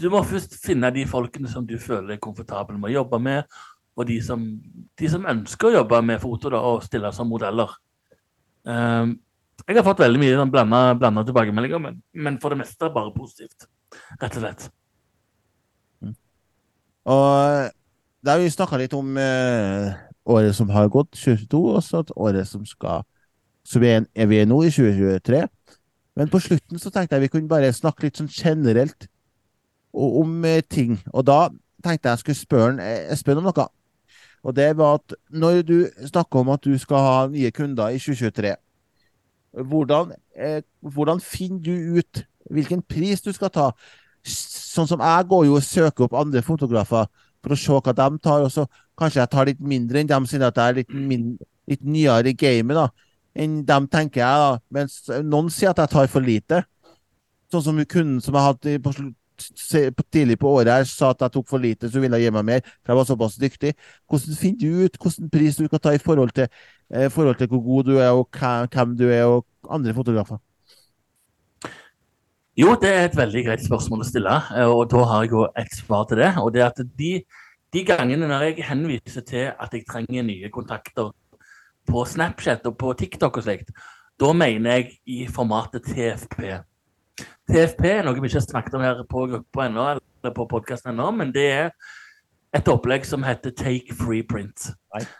du 0.00 0.08
må 0.10 0.22
først 0.26 0.56
finne 0.62 0.90
de 0.94 1.04
folkene 1.08 1.50
som 1.50 1.66
du 1.66 1.76
føler 1.80 2.16
er 2.16 2.22
komfortabel 2.22 2.78
med 2.78 2.90
å 2.92 2.96
jobbe 2.98 3.20
med, 3.22 3.58
og 3.94 4.08
de 4.08 4.18
som, 4.26 4.42
de 4.98 5.10
som, 5.10 5.26
ønsker 5.30 5.70
å 5.70 5.76
jobbe 5.78 6.00
med 6.02 6.22
foto 6.22 6.50
da, 6.50 6.62
og 6.66 6.82
stille 6.86 7.12
som 7.14 7.30
modeller. 7.30 7.76
Eh, 8.66 9.12
jeg 9.64 9.78
har 9.78 9.86
fått 9.86 10.02
veldig 10.02 10.20
mye 10.20 10.38
sånn 10.40 10.50
blanda 10.52 11.22
tilbakemeldinger, 11.28 11.82
men, 11.82 12.00
men, 12.26 12.40
for 12.42 12.54
det 12.54 12.64
meste 12.64 12.90
bare 12.94 13.14
positivt. 13.14 13.68
Rett 14.18 14.34
og 14.34 14.42
slett. 14.42 14.66
Mm. 16.02 16.16
Og 17.14 17.70
da 18.24 18.36
vi 18.40 18.50
snakka 18.50 18.80
litt 18.80 18.96
om 18.98 19.14
eh, 19.20 19.94
året 20.24 20.56
som 20.56 20.70
har 20.72 20.88
gått, 20.88 21.12
2022, 21.12 21.60
og 21.74 21.82
så 21.82 22.04
året 22.16 22.48
som 22.48 22.64
skal 22.66 23.04
er 23.64 24.26
vi 24.26 24.38
er 24.38 24.46
nå, 24.46 24.62
i 24.62 24.70
2023. 24.70 25.46
Men 26.16 26.28
på 26.30 26.38
slutten 26.38 26.78
så 26.78 26.90
tenkte 26.90 27.16
jeg 27.16 27.22
vi 27.22 27.32
kunne 27.32 27.48
bare 27.48 27.72
snakke 27.72 28.06
litt 28.06 28.18
sånn 28.20 28.30
generelt 28.30 29.08
om 29.94 30.44
eh, 30.44 30.62
ting. 30.62 30.98
Og 31.12 31.24
da 31.26 31.48
tenkte 31.84 32.12
jeg 32.12 32.22
skulle 32.22 32.38
spørre 32.38 32.84
eh, 32.84 33.08
Espen 33.12 33.40
om 33.40 33.48
noe. 33.48 33.66
Og 34.44 34.54
det 34.56 34.74
var 34.76 35.00
at 35.00 35.16
når 35.32 35.62
du 35.64 35.78
snakker 36.04 36.42
om 36.44 36.52
at 36.52 36.64
du 36.64 36.76
skal 36.78 37.00
ha 37.00 37.16
nye 37.32 37.50
kunder 37.50 37.94
i 37.94 37.98
2023, 37.98 38.54
hvordan, 39.64 40.12
eh, 40.36 40.62
hvordan 40.82 41.20
finner 41.20 41.62
du 41.64 41.98
ut 41.98 42.24
hvilken 42.50 42.82
pris 42.82 43.22
du 43.24 43.32
skal 43.32 43.50
ta? 43.50 43.70
Sånn 44.24 44.88
som 44.88 45.00
jeg 45.00 45.28
går 45.30 45.46
jo 45.48 45.56
og 45.56 45.64
søker 45.64 46.06
opp 46.06 46.16
andre 46.18 46.42
fotografer 46.44 47.08
for 47.44 47.54
å 47.54 47.58
se 47.58 47.78
hva 47.78 47.94
de 47.96 48.08
tar, 48.24 48.44
og 48.44 48.52
så 48.52 48.66
kanskje 48.98 49.22
jeg 49.22 49.32
tar 49.32 49.48
litt 49.50 49.60
mindre 49.60 50.00
enn 50.00 50.10
dem, 50.10 50.28
siden 50.30 50.46
jeg 50.48 50.62
er 50.62 50.78
litt, 50.80 50.94
min, 50.94 51.34
litt 51.70 51.82
nyere 51.82 52.30
i 52.30 52.38
gamet 52.38 52.86
enn 53.34 53.58
dem, 53.66 53.88
tenker 53.90 54.22
jeg. 54.22 54.44
da. 54.44 54.62
Mens 54.70 55.00
noen 55.26 55.50
sier 55.50 55.72
at 55.72 55.82
jeg 55.82 55.92
tar 55.94 56.08
for 56.12 56.24
lite. 56.24 56.62
Sånn 57.52 57.64
som 57.66 57.84
kunden 57.90 58.22
som 58.22 58.36
jeg 58.38 58.48
hadde 58.48 58.78
på 59.34 60.04
tidlig 60.14 60.38
på 60.38 60.48
året 60.48 60.70
her 60.70 60.84
sa 60.86 61.10
at 61.10 61.22
jeg 61.24 61.34
tok 61.34 61.48
for 61.50 61.62
lite, 61.62 61.90
så 61.90 62.00
ville 62.00 62.18
jeg 62.20 62.28
gi 62.28 62.34
meg 62.36 62.46
mer. 62.46 62.72
For 62.82 62.92
jeg 62.92 63.00
var 63.00 63.08
såpass 63.08 63.36
dyktig. 63.40 63.74
Hvordan 64.10 64.38
finner 64.38 64.60
du 64.60 64.84
ut 64.86 64.98
hvilken 65.02 65.30
pris 65.32 65.58
du 65.58 65.68
kan 65.68 65.82
ta 65.82 65.94
i 65.94 66.02
forhold 66.02 66.34
til, 66.36 66.48
eh, 66.90 67.10
forhold 67.10 67.38
til 67.38 67.48
hvor 67.48 67.62
god 67.64 67.84
du 67.84 67.98
er, 67.98 68.10
og 68.10 68.28
hvem 68.30 68.96
du 68.96 69.08
er, 69.10 69.24
og 69.24 69.46
andre 69.70 69.94
fotografer? 69.94 70.38
Jo, 72.56 72.76
det 72.78 72.90
er 72.90 73.04
et 73.08 73.16
veldig 73.16 73.44
greit 73.48 73.64
spørsmål 73.64 74.04
å 74.04 74.06
stille, 74.06 74.34
eh, 74.54 74.70
og 74.70 74.86
da 74.90 75.04
har 75.10 75.24
jeg 75.24 75.32
jo 75.32 75.48
et 75.58 75.72
svar 75.74 76.04
til 76.06 76.18
det. 76.18 76.36
Og 76.38 76.52
det 76.54 76.62
er 76.62 76.66
at 76.70 76.78
de, 76.98 77.24
de 77.74 77.82
gangene 77.86 78.28
når 78.30 78.48
jeg 78.48 78.68
henviser 78.68 79.24
til 79.26 79.50
at 79.50 79.72
jeg 79.74 79.86
trenger 79.88 80.26
nye 80.26 80.50
kontakter 80.54 81.10
på 81.88 82.04
Snapchat 82.08 82.64
og 82.70 82.78
på 82.80 82.92
TikTok 82.98 83.40
og 83.40 83.44
slikt, 83.44 83.74
da 84.20 84.30
mener 84.32 84.78
jeg 84.78 84.92
i 85.10 85.24
formatet 85.26 85.84
TFP. 85.90 86.38
TFP 87.50 87.84
er 87.90 88.06
noe 88.06 88.16
vi 88.16 88.30
ikke 88.30 88.38
har 88.38 88.46
snakket 88.46 88.78
om 88.78 88.84
her 88.84 89.02
på 89.10 89.26
gruppa 89.32 89.66
ennå, 89.66 89.88
eller 89.90 90.34
på 90.36 90.46
podkasten 90.50 90.94
ennå, 90.94 91.10
men 91.18 91.34
det 91.34 91.48
er 91.50 91.68
et 92.54 92.70
opplegg 92.70 93.04
som 93.06 93.26
heter 93.26 93.52
Take 93.58 93.94
Free 93.98 94.22
Print. 94.22 94.70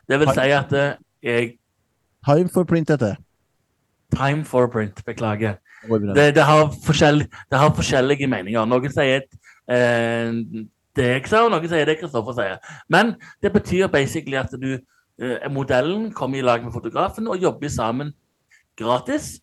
Det 0.09 0.21
vil 0.23 0.31
si 0.33 0.49
at 0.55 0.73
eh, 0.79 0.97
jeg 1.23 1.55
Time 2.25 2.49
for 2.49 2.65
print, 2.65 2.89
heter 2.89 3.11
det. 3.11 3.17
Time 4.17 4.45
for 4.49 4.71
print, 4.73 5.03
beklager. 5.05 5.59
Det. 5.85 6.15
Det, 6.17 6.35
det, 6.35 6.43
har, 6.43 6.71
det 7.51 7.59
har 7.59 7.75
forskjellige 7.77 8.27
meninger. 8.33 8.65
Noen 8.65 8.95
sier 8.95 9.27
eh, 9.69 10.31
det 10.97 11.07
jeg 11.09 11.29
sa, 11.31 11.45
og 11.45 11.53
noen 11.53 11.71
sier 11.71 11.89
det 11.89 11.99
Kristoffer 12.01 12.37
sier. 12.37 12.59
Men 12.93 13.15
det 13.43 13.53
betyr 13.55 13.89
basically 13.93 14.39
at 14.41 14.53
du, 14.61 14.79
eh, 15.19 15.49
modellen 15.51 16.13
kommer 16.13 16.39
i 16.39 16.45
lag 16.47 16.65
med 16.65 16.73
fotografen 16.73 17.29
og 17.29 17.43
jobber 17.43 17.69
sammen 17.69 18.13
gratis. 18.77 19.41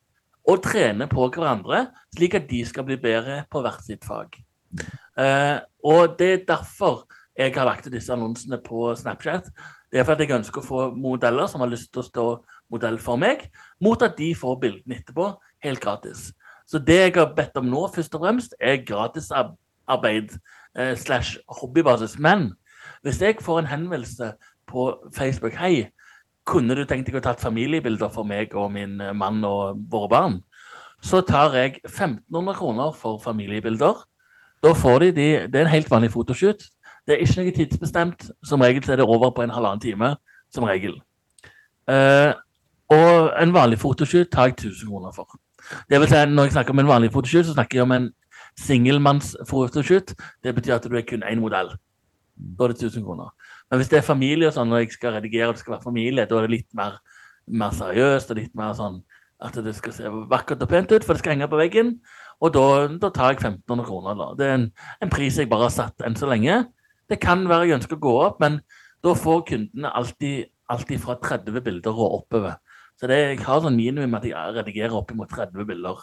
Og 0.47 0.63
trener 0.63 1.05
på 1.05 1.27
hverandre, 1.29 1.91
slik 2.15 2.33
at 2.35 2.47
de 2.49 2.63
skal 2.65 2.83
bli 2.83 2.97
bedre 2.97 3.43
på 3.51 3.61
hvert 3.61 3.83
sitt 3.85 4.05
fag. 4.05 4.39
Eh, 5.17 5.59
og 5.85 6.15
det 6.17 6.29
er 6.33 6.45
derfor 6.47 7.05
jeg 7.37 7.53
har 7.53 7.65
lagt 7.65 7.91
disse 7.91 8.11
annonsene 8.13 8.57
på 8.63 8.95
Snapchat. 8.95 9.51
Det 9.91 9.99
er 9.99 10.07
fordi 10.07 10.27
jeg 10.27 10.39
ønsker 10.39 10.61
å 10.61 10.65
få 10.65 10.81
modeller 10.95 11.47
som 11.51 11.61
har 11.61 11.69
lyst 11.71 11.91
til 11.91 12.01
å 12.01 12.07
stå 12.07 12.25
modell 12.71 12.97
for 13.03 13.19
meg, 13.19 13.49
mot 13.83 14.01
at 14.01 14.15
de 14.17 14.31
får 14.37 14.59
bildene 14.61 14.97
etterpå 14.97 15.27
helt 15.65 15.83
gratis. 15.83 16.31
Så 16.65 16.79
det 16.79 16.99
jeg 17.01 17.15
har 17.17 17.33
bedt 17.35 17.57
om 17.59 17.67
nå, 17.67 17.83
først 17.91 18.15
og 18.15 18.23
fremst, 18.23 18.55
er 18.59 18.83
gratisarbeid 18.87 20.37
eh, 20.77 20.97
slash 20.97 21.37
hobbybasis. 21.61 22.19
Men 22.19 22.51
hvis 23.03 23.21
jeg 23.21 23.41
får 23.41 23.59
en 23.59 23.71
henvendelse 23.71 24.33
på 24.67 24.91
Facebook 25.15 25.53
Hei, 25.53 25.87
kunne 26.45 26.75
du 26.75 26.85
tenkt 26.85 27.07
deg 27.07 27.19
å 27.19 27.23
tatt 27.23 27.41
familiebilder 27.41 28.09
for 28.13 28.27
meg 28.27 28.55
og 28.57 28.71
min 28.73 28.99
eh, 29.01 29.13
mann 29.13 29.43
og 29.45 29.81
våre 29.91 30.09
barn? 30.09 30.39
Så 31.01 31.23
tar 31.25 31.55
jeg 31.57 31.79
1500 31.85 32.55
kroner 32.57 32.91
for 32.93 33.17
familiebilder. 33.21 34.03
Da 34.61 34.73
får 34.77 34.99
de, 34.99 35.11
de 35.11 35.27
Det 35.47 35.55
er 35.55 35.65
en 35.65 35.75
helt 35.75 35.91
vanlig 35.91 36.11
fotoshoot. 36.11 36.61
Det 37.07 37.15
er 37.15 37.23
ikke 37.23 37.41
noe 37.41 37.55
tidsbestemt. 37.55 38.29
Som 38.45 38.61
regel 38.61 38.89
er 38.89 39.01
det 39.01 39.05
over 39.05 39.31
på 39.33 39.41
en 39.41 39.49
halvannen 39.49 39.81
time. 39.81 40.15
Som 40.53 40.63
regel. 40.69 40.99
Eh, 41.89 42.33
og 42.91 43.31
en 43.41 43.53
vanlig 43.53 43.79
fotoshoot 43.79 44.29
tar 44.31 44.51
jeg 44.51 44.59
1000 44.59 44.89
kroner 44.89 45.11
for. 45.15 45.39
Det 45.89 45.99
vil 45.99 46.07
si, 46.07 46.25
Når 46.25 46.43
jeg 46.43 46.51
snakker 46.51 46.71
om 46.71 46.79
en 46.79 46.87
vanlig 46.87 47.11
fotoshoot, 47.11 47.45
så 47.45 47.53
snakker 47.53 47.77
jeg 47.77 47.83
om 47.83 47.91
en 47.91 48.11
singelmannsfotoshoot. 48.59 50.13
Det 50.43 50.55
betyr 50.55 50.75
at 50.75 50.87
du 50.89 50.97
er 50.97 51.07
kun 51.07 51.23
én 51.27 51.41
modell. 51.41 51.73
Da 52.35 52.65
er 52.65 52.73
det 52.73 52.81
1000 52.81 53.05
kroner. 53.05 53.31
Men 53.69 53.79
hvis 53.79 53.89
det 53.89 54.01
er 54.01 54.07
familie 54.07 54.49
og 54.49 54.55
sånn, 54.55 54.69
når 54.71 54.83
jeg 54.83 54.95
skal 54.97 55.15
redigere 55.15 55.51
og 55.51 55.55
det 55.55 55.63
skal 55.63 55.77
være 55.77 55.85
familie, 55.85 56.25
da 56.27 56.37
er 56.37 56.47
det 56.47 56.57
litt 56.57 56.69
mer, 56.77 56.99
mer 57.47 57.75
seriøst 57.75 58.33
og 58.33 58.39
litt 58.41 58.55
mer 58.57 58.73
sånn 58.77 59.01
at 59.41 59.55
det 59.65 59.73
skal 59.73 59.93
se 59.95 60.09
vakkert 60.29 60.61
og 60.61 60.69
pent 60.69 60.91
ut, 60.91 61.05
for 61.05 61.15
det 61.15 61.23
skal 61.23 61.33
henge 61.33 61.49
på 61.49 61.59
veggen. 61.59 61.95
Og 62.41 62.53
da, 62.53 62.65
da 63.01 63.09
tar 63.13 63.33
jeg 63.33 63.41
1500 63.41 63.87
kroner. 63.87 64.17
Da. 64.17 64.27
Det 64.37 64.47
er 64.47 64.57
en, 64.57 64.67
en, 65.01 65.13
pris 65.13 65.37
jeg 65.37 65.49
bare 65.49 65.67
har 65.67 65.73
satt 65.73 66.05
enn 66.05 66.17
så 66.17 66.29
lenge. 66.29 66.63
Det 67.09 67.19
kan 67.21 67.43
være 67.49 67.69
jeg 67.69 67.79
ønsker 67.79 67.97
å 67.97 68.03
gå 68.05 68.13
opp, 68.21 68.41
men 68.43 68.59
da 69.05 69.15
får 69.17 69.45
kundene 69.49 69.93
alltid, 69.97 70.51
alltid 70.69 71.01
fra 71.01 71.17
30 71.21 71.63
bilder 71.65 71.97
og 71.97 72.21
oppover. 72.21 72.59
Så 73.01 73.09
det, 73.09 73.17
jeg 73.17 73.41
har 73.47 73.63
sånn 73.63 73.77
minimum 73.77 74.13
at 74.19 74.27
jeg 74.29 74.55
redigerer 74.57 74.97
oppimot 74.97 75.31
30 75.33 75.65
bilder. 75.69 76.01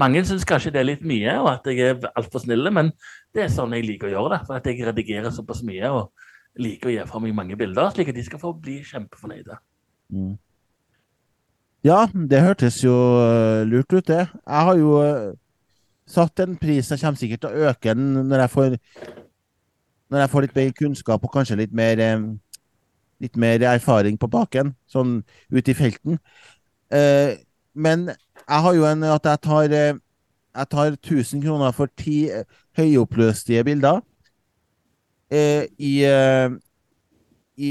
Mange 0.00 0.24
syns 0.26 0.46
kanskje 0.48 0.72
det 0.74 0.80
er 0.80 0.88
litt 0.88 1.04
mye, 1.06 1.36
og 1.38 1.52
at 1.52 1.68
jeg 1.70 1.92
er 1.92 2.08
altfor 2.18 2.42
snill, 2.42 2.66
men 2.74 2.90
det 3.34 3.44
er 3.44 3.52
sånn 3.52 3.74
jeg 3.76 3.86
liker 3.86 4.08
å 4.10 4.14
gjøre 4.16 4.32
det. 4.32 4.40
For 4.48 4.58
at 4.58 4.66
jeg 4.66 4.82
redigerer 4.82 5.34
såpass 5.34 5.62
mye 5.66 5.90
og 5.94 6.24
liker 6.58 6.90
å 6.90 6.94
gi 6.94 7.04
fra 7.06 7.20
meg 7.22 7.36
mange 7.36 7.58
bilder, 7.58 7.92
slik 7.94 8.10
at 8.10 8.18
de 8.18 8.24
skal 8.26 8.42
få 8.42 8.50
bli 8.58 8.80
kjempefornøyde. 8.86 9.58
Mm. 10.14 10.34
Ja, 11.84 12.04
det 12.14 12.40
hørtes 12.40 12.80
jo 12.82 12.94
uh, 13.20 13.62
lurt 13.68 13.92
ut, 13.92 14.06
det. 14.08 14.24
Jeg 14.24 14.68
har 14.68 14.78
jo 14.80 14.96
uh, 14.98 15.34
satt 16.08 16.42
en 16.42 16.56
pris. 16.58 16.90
Jeg 16.90 17.02
kommer 17.02 17.20
sikkert 17.20 17.44
til 17.44 17.52
å 17.52 17.70
øke 17.70 17.94
den 17.94 18.28
når 18.30 18.44
jeg 18.44 18.52
får, 18.54 18.76
når 20.10 20.24
jeg 20.24 20.32
får 20.32 20.46
litt 20.46 20.58
mer 20.58 20.74
kunnskap 20.78 21.26
og 21.28 21.34
kanskje 21.34 21.60
litt 21.60 21.76
mer, 21.76 22.02
um, 22.16 22.30
litt 23.22 23.36
mer 23.38 23.66
erfaring 23.74 24.18
på 24.18 24.30
baken, 24.32 24.74
sånn 24.90 25.20
ute 25.54 25.70
i 25.70 25.76
felten. 25.78 26.18
Men 27.74 28.08
jeg 28.48 28.62
har 28.66 28.74
jo 28.74 28.86
en 28.88 29.06
at 29.08 29.24
jeg 29.24 29.40
tar, 29.42 29.62
jeg 29.72 30.68
tar 30.70 30.96
1000 30.98 31.42
kroner 31.44 31.72
for 31.72 31.88
ti 31.96 32.28
høyoppløstige 32.76 33.64
bilder 33.64 34.00
i, 35.78 35.94
i 37.56 37.70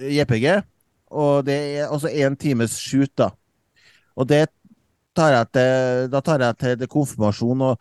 JPG. 0.00 0.46
Og 1.14 1.46
det 1.46 1.56
er 1.78 1.88
også 1.92 2.10
én 2.10 2.36
times 2.36 2.74
shoot, 2.78 3.10
da. 3.18 3.30
Og 4.16 4.28
det 4.28 4.48
tar 5.16 5.30
jeg 5.34 5.50
til, 5.54 6.10
da 6.10 6.20
tar 6.20 6.42
jeg 6.42 6.56
til 6.58 6.88
konfirmasjon, 6.90 7.60
og, 7.60 7.78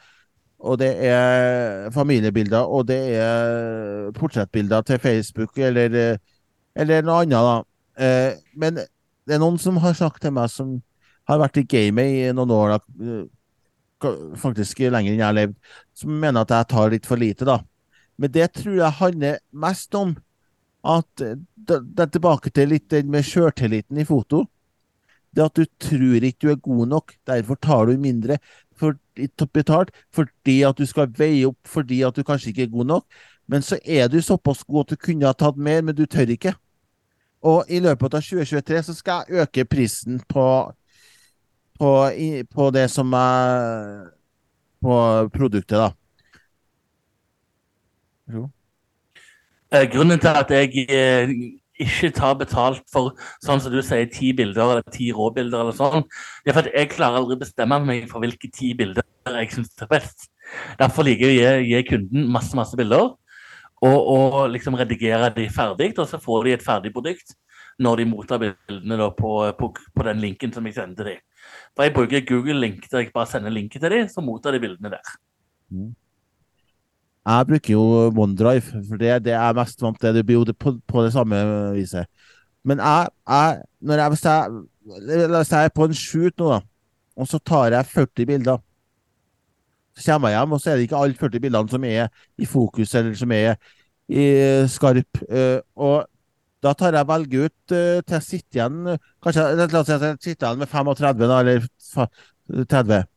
og, 0.59 0.79
det 0.79 0.91
er 1.05 1.89
familiebilder, 1.91 2.59
og 2.59 2.87
det 2.87 3.01
er 3.17 4.11
portrettbilder 4.17 4.81
til 4.81 4.99
Facebook, 4.99 5.57
eller, 5.57 6.17
eller 6.75 7.05
noe 7.05 7.21
annet, 7.23 7.49
da. 7.49 7.55
Eh, 8.05 8.33
men 8.57 8.77
det 8.77 9.35
er 9.35 9.41
noen 9.41 9.57
som 9.61 9.77
har 9.81 9.97
sagt 9.97 10.21
til 10.21 10.33
meg, 10.33 10.49
som 10.49 10.77
har 11.29 11.39
vært 11.41 11.61
i 11.61 11.65
gamet 11.69 12.17
i 12.19 12.31
noen 12.35 12.51
år, 12.53 12.75
faktisk 14.39 14.83
lenger 14.83 15.13
enn 15.13 15.21
jeg 15.21 15.25
har 15.25 15.37
levd, 15.37 15.55
som 15.95 16.17
mener 16.19 16.43
at 16.43 16.51
jeg 16.51 16.69
tar 16.73 16.91
litt 16.91 17.07
for 17.07 17.21
lite, 17.21 17.47
da. 17.47 17.61
Men 18.19 18.33
det 18.33 18.49
tror 18.59 18.75
jeg 18.77 18.99
handler 18.99 19.39
mest 19.65 19.95
om 19.97 20.15
at 20.83 21.07
det, 21.15 21.77
er 21.79 22.11
tilbake 22.11 22.51
til 22.51 22.73
litt 22.73 22.89
den 22.91 23.11
med 23.11 23.25
sjøltilliten 23.25 24.01
i 24.01 24.07
foto. 24.07 24.43
Det 25.33 25.45
at 25.47 25.55
du 25.57 25.65
tror 25.81 26.27
ikke 26.27 26.45
du 26.45 26.51
er 26.51 26.59
god 26.61 26.91
nok, 26.91 27.15
derfor 27.25 27.57
tar 27.57 27.87
du 27.89 27.97
mindre 27.97 28.37
for, 28.77 28.97
betalt 29.53 29.93
fordi 30.13 30.61
at 30.67 30.77
du 30.77 30.85
skal 30.89 31.11
veie 31.17 31.47
opp 31.47 31.69
fordi 31.69 32.03
at 32.05 32.17
du 32.17 32.25
kanskje 32.27 32.51
ikke 32.51 32.67
er 32.67 32.75
god 32.75 32.91
nok. 32.91 33.07
Men 33.47 33.65
så 33.65 33.79
er 33.83 34.11
du 34.11 34.21
såpass 34.21 34.63
god 34.63 34.85
at 34.85 34.93
du 34.93 35.01
kunne 35.07 35.27
ha 35.27 35.33
tatt 35.33 35.57
mer, 35.57 35.81
men 35.81 35.95
du 35.95 36.05
tør 36.05 36.29
ikke. 36.31 36.53
Og 37.43 37.67
i 37.67 37.81
løpet 37.83 38.13
av 38.15 38.23
2023 38.23 38.83
så 38.87 38.95
skal 38.95 39.25
jeg 39.27 39.43
øke 39.43 39.65
prisen 39.67 40.21
på, 40.29 40.45
på, 41.79 41.91
på 42.53 42.69
det 42.75 42.87
som 42.91 43.13
er 43.17 44.09
På 44.83 44.95
produktet, 45.31 45.79
da. 45.79 45.91
Jo. 48.33 48.49
Eh, 49.71 49.85
grunnen 49.91 50.19
til 50.19 50.35
at 50.35 50.51
jeg 50.51 50.83
eh, 50.91 51.31
ikke 51.81 52.11
tar 52.13 52.35
betalt 52.37 52.83
for 52.91 53.15
sånn 53.43 53.61
som 53.63 53.71
du 53.73 53.79
sier, 53.79 54.05
ti 54.11 54.33
bilder 54.35 54.75
eller 54.75 54.93
ti 54.93 55.07
råbilder, 55.15 55.63
eller 55.63 55.77
sånn, 55.77 56.03
det 56.43 56.51
er 56.51 56.57
for 56.57 56.67
at 56.67 56.75
jeg 56.75 56.91
klarer 56.91 57.21
aldri 57.21 57.39
bestemme 57.41 57.79
meg 57.87 58.05
for 58.11 58.23
hvilke 58.23 58.51
ti 58.53 58.73
bilder 58.77 59.07
jeg 59.39 59.53
syns 59.55 59.73
er 59.81 59.89
best. 59.91 60.27
Derfor 60.79 61.07
liker 61.07 61.31
jeg 61.31 61.39
å 61.39 61.63
gi, 61.63 61.71
gi 61.71 61.83
kunden 61.89 62.27
masse 62.35 62.57
masse 62.59 62.77
bilder, 62.77 63.13
og, 63.83 63.99
og, 63.99 64.35
liksom 64.53 64.77
redigere 64.79 65.31
de 65.35 65.47
ferdig. 65.51 65.91
Og 65.97 66.07
så 66.07 66.19
får 66.21 66.45
de 66.45 66.55
et 66.55 66.65
ferdig 66.65 66.93
produkt 66.95 67.35
når 67.83 67.99
de 67.99 68.05
mottar 68.07 68.39
bildene 68.39 69.09
på, 69.17 69.33
på, 69.57 69.71
på, 69.73 70.05
den 70.07 70.21
linken 70.23 70.53
som 70.53 70.65
jeg 70.69 70.77
sender 70.77 71.09
dem. 71.09 71.23
For 71.75 71.87
jeg 71.87 71.93
bruker 71.95 72.25
Google-link 72.27 72.87
der 72.91 73.05
jeg 73.05 73.13
bare 73.13 73.29
sender 73.29 73.53
linken 73.53 73.81
til 73.81 73.91
dem, 73.91 74.07
så 74.07 74.21
mottar 74.21 74.55
de 74.55 74.61
bildene 74.63 74.91
der. 74.93 75.13
Mm. 75.69 75.93
Jeg 77.23 77.47
bruker 77.47 77.73
jo 77.73 77.83
OneDrive, 78.19 78.83
for 78.89 78.99
det, 78.99 79.25
det 79.25 79.33
er 79.33 79.55
mest 79.55 79.81
vant 79.81 79.99
til. 79.99 80.15
Det 80.15 80.25
blir 80.27 80.41
jo 80.41 80.53
på, 80.59 80.75
på, 80.87 81.03
det 81.03 81.13
samme 81.13 81.37
viset. 81.73 82.05
Men 82.63 82.79
jeg, 82.79 83.07
jeg, 83.29 83.61
jeg, 83.81 84.09
hvis, 84.09 84.25
jeg, 84.25 84.49
hvis 85.37 85.51
jeg 85.51 85.63
er 85.65 85.75
på 85.75 85.87
en 85.87 85.93
shoot 85.93 86.39
nå, 86.39 86.49
da, 86.51 86.59
og 87.15 87.29
så 87.29 87.39
tar 87.39 87.71
jeg 87.71 87.85
40 87.85 88.25
bilder 88.25 88.57
Så 89.93 90.11
kommer 90.11 90.29
jeg 90.29 90.39
hjem, 90.39 90.51
og 90.51 90.61
så 90.61 90.71
er 90.71 90.75
det 90.75 90.87
ikke 90.87 90.97
alle 90.97 91.15
40 91.15 91.39
bildene 91.39 91.69
som 91.69 91.83
er 91.83 92.07
i 92.37 92.45
fokus, 92.45 92.95
eller 92.95 93.13
som 93.15 93.31
er 93.31 93.55
i 94.09 94.23
skarp. 94.67 95.21
Eh, 95.29 95.59
og 95.75 96.07
da 96.63 96.73
tar 96.77 96.95
jeg 96.95 97.09
velge 97.09 97.47
ut 97.47 97.73
uh, 97.75 97.99
til 98.03 98.15
jeg 98.17 98.25
sitter 98.27 98.59
igjen 98.59 99.01
Kanskje 99.23 99.47
la 99.59 99.81
oss 99.81 99.89
si 99.89 99.95
jeg 99.95 100.19
sitter 100.23 100.47
igjen 100.47 100.63
med 100.63 100.71
35, 100.71 101.25
da, 101.27 101.39
eller 101.43 101.67
30. 102.71 103.09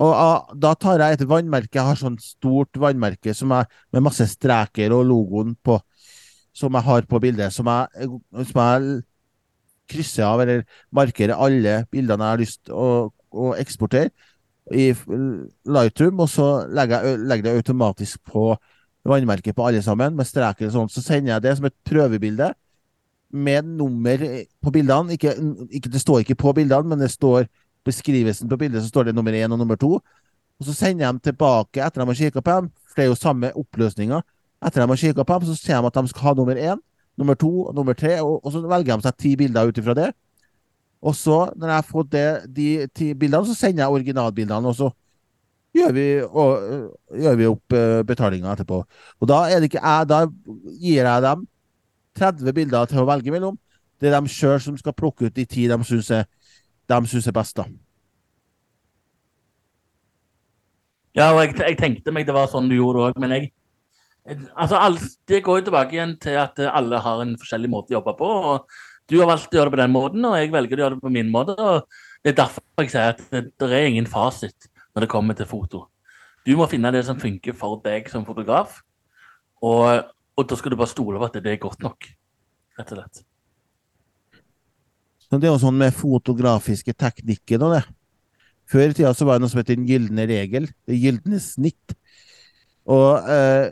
Og 0.00 0.14
uh, 0.14 0.56
Da 0.62 0.72
tar 0.78 1.02
jeg 1.02 1.18
et 1.18 1.26
vannmerke. 1.28 1.76
Jeg 1.76 1.86
har 1.90 1.98
sånn 1.98 2.18
stort 2.22 2.78
vannmerke 2.80 3.32
jeg, 3.32 3.46
med 3.46 4.04
masse 4.06 4.26
streker 4.30 4.94
og 4.96 5.06
logoen 5.08 5.56
på, 5.66 5.78
som 6.56 6.78
jeg 6.78 6.88
har 6.88 7.06
på 7.10 7.22
bildet. 7.22 7.54
Som 7.54 7.70
jeg, 7.70 8.10
som 8.50 8.62
jeg 8.62 8.98
krysser 9.90 10.26
av 10.26 10.42
eller 10.44 10.66
markerer 10.94 11.34
alle 11.34 11.80
bildene 11.90 12.26
jeg 12.26 12.36
har 12.36 12.42
lyst 12.44 12.60
til 12.68 12.76
å, 12.78 12.90
å, 13.10 13.52
eksportere 13.58 14.12
i 14.70 14.92
Lightroom. 15.66 16.22
Og 16.22 16.30
så 16.30 16.50
legger 16.70 17.06
jeg 17.08 17.24
legger 17.26 17.48
det 17.48 17.56
automatisk 17.58 18.22
på 18.30 18.52
vannmerket 19.06 19.56
på 19.56 19.66
alle 19.66 19.82
sammen, 19.82 20.16
med 20.16 20.28
streker 20.28 20.68
og 20.68 20.74
sånn. 20.74 20.92
Så 20.92 21.02
sender 21.04 21.34
jeg 21.34 21.44
det 21.46 21.56
som 21.58 21.68
et 21.68 21.76
prøvebilde 21.88 22.50
med 23.30 23.64
nummer 23.78 24.24
på 24.60 24.72
bildene. 24.74 25.16
Ikke, 25.16 25.34
ikke, 25.70 25.92
det 25.92 26.02
står 26.02 26.24
ikke 26.24 26.38
på 26.42 26.54
bildene, 26.58 26.92
men 26.92 27.02
det 27.02 27.10
står 27.12 27.46
beskrivelsen 27.86 28.48
på 28.50 28.58
bildet 28.60 28.82
så 28.82 28.90
står 28.90 29.08
det 29.08 29.14
nummer 29.16 29.32
én 29.32 29.52
og 29.52 29.58
nummer 29.58 29.78
to. 29.80 29.98
Og 30.60 30.68
så 30.68 30.74
sender 30.76 31.06
jeg 31.06 31.14
dem 31.14 31.20
tilbake 31.30 31.80
etter 31.80 32.02
de 32.02 32.06
har 32.10 32.18
kikka 32.18 32.42
på 32.44 32.56
dem, 32.58 32.70
for 32.84 33.00
det 33.00 33.04
er 33.04 33.08
jo 33.08 33.16
samme 33.16 33.52
oppløsninger. 33.56 34.24
Etter 34.60 34.82
de 34.82 34.88
har 34.90 35.00
kikka 35.00 35.24
på 35.24 35.38
dem, 35.38 35.48
så 35.48 35.56
ser 35.56 35.80
de 35.80 35.88
at 35.88 35.96
de 35.96 36.12
skal 36.12 36.26
ha 36.28 36.34
nummer 36.36 36.60
én, 36.60 36.82
nummer 37.16 37.38
to 37.40 37.52
og 37.70 37.74
nummer 37.74 37.96
tre, 37.96 38.18
og, 38.20 38.44
og 38.44 38.52
så 38.52 38.60
velger 38.60 38.96
de 38.96 39.08
seg 39.08 39.16
ti 39.16 39.36
bilder 39.40 39.70
ut 39.70 39.80
ifra 39.80 39.96
det. 39.96 40.10
Og 41.00 41.16
så, 41.16 41.38
når 41.56 41.72
jeg 41.72 41.78
har 41.78 41.88
fått 41.88 42.12
det, 42.12 42.26
de 42.56 42.68
ti 42.92 43.14
bildene, 43.16 43.48
så 43.48 43.56
sender 43.56 43.86
jeg 43.86 43.96
originalbildene, 43.96 44.68
og 44.68 44.76
så 44.76 44.90
gjør 45.76 45.92
vi, 45.94 46.06
og, 46.24 46.94
gjør 47.24 47.38
vi 47.38 47.48
opp 47.50 47.76
uh, 47.76 48.00
betalinga 48.06 48.54
etterpå. 48.54 48.80
Og 49.20 49.30
da 49.30 49.42
er 49.48 49.60
det 49.60 49.70
ikke 49.70 49.82
jeg, 49.82 50.08
da 50.10 50.24
gir 50.80 51.04
jeg 51.04 51.26
dem 51.26 51.46
30 52.18 52.56
bilder 52.56 52.90
til 52.90 53.02
å 53.02 53.06
velge 53.08 53.34
mellom. 53.34 53.58
Det 54.00 54.10
er 54.10 54.16
de 54.16 54.32
sjøl 54.32 54.58
som 54.62 54.76
skal 54.80 54.96
plukke 54.96 55.28
ut 55.28 55.36
de 55.36 55.46
ti 55.46 55.68
de 55.70 55.78
syns 55.86 56.10
er, 56.16 56.26
er 56.90 57.36
best, 57.36 57.56
da. 57.56 57.68
Ja, 61.18 61.32
og 61.34 61.42
jeg, 61.42 61.56
jeg 61.58 61.78
tenkte 61.78 62.14
meg 62.14 62.26
det 62.26 62.34
var 62.34 62.50
sånn 62.50 62.70
du 62.70 62.76
gjorde 62.78 63.10
òg, 63.10 63.18
men 63.22 63.36
jeg 63.36 63.50
Altså, 64.30 64.76
alt, 64.76 65.02
Det 65.26 65.40
går 65.42 65.58
jo 65.58 65.64
tilbake 65.64 65.96
igjen 65.96 66.12
til 66.20 66.36
at 66.38 66.58
alle 66.68 66.98
har 67.02 67.22
en 67.22 67.32
forskjellig 67.40 67.70
måte 67.72 67.94
å 67.94 67.96
jobbe 67.96 68.12
på. 68.18 68.28
og 68.52 68.68
Du 69.08 69.16
har 69.18 69.26
valgt 69.26 69.50
å 69.50 69.58
gjøre 69.58 69.70
det 69.70 69.74
på 69.74 69.80
den 69.80 69.94
måten, 69.94 70.26
og 70.28 70.36
jeg 70.36 70.52
velger 70.52 70.76
å 70.76 70.82
gjøre 70.84 70.98
det 70.98 71.02
på 71.02 71.12
min 71.14 71.32
måte. 71.32 71.56
og 71.56 71.88
Det 72.22 72.34
er 72.34 72.36
derfor 72.44 72.84
jeg 72.84 72.92
sier 72.92 73.14
at 73.16 73.24
det, 73.32 73.42
det 73.58 73.70
er 73.72 73.88
ingen 73.88 74.06
fasit 74.06 74.69
når 74.94 75.06
det 75.06 75.10
kommer 75.12 75.36
til 75.38 75.48
foto. 75.48 75.84
Du 76.46 76.54
må 76.56 76.66
finne 76.70 76.92
det 76.94 77.04
som 77.06 77.20
funker 77.20 77.56
for 77.56 77.80
deg 77.84 78.08
som 78.10 78.24
fotograf, 78.26 78.80
og, 79.60 80.06
og 80.36 80.48
da 80.48 80.56
skal 80.56 80.72
du 80.72 80.80
bare 80.80 80.90
stole 80.90 81.20
på 81.20 81.28
at 81.28 81.40
det 81.44 81.52
er 81.52 81.60
godt 81.60 81.84
nok. 81.84 82.08
Rett 82.78 82.94
og 82.94 83.02
slett. 83.02 83.24
Det 85.30 85.46
er 85.46 85.52
jo 85.52 85.60
sånn 85.62 85.78
med 85.78 85.94
fotografiske 85.94 86.94
teknikker 86.98 87.62
og 87.62 87.76
det. 87.76 87.82
Før 88.70 88.90
i 88.90 88.94
tida 88.94 89.12
så 89.14 89.26
var 89.26 89.38
det 89.38 89.44
noe 89.44 89.52
som 89.52 89.60
heter 89.60 89.78
den 89.78 89.86
gylne 89.86 90.24
regel. 90.30 90.66
Det 90.86 90.98
gylne 90.98 91.38
snitt. 91.42 91.94
Og 92.90 93.28
eh, 93.30 93.70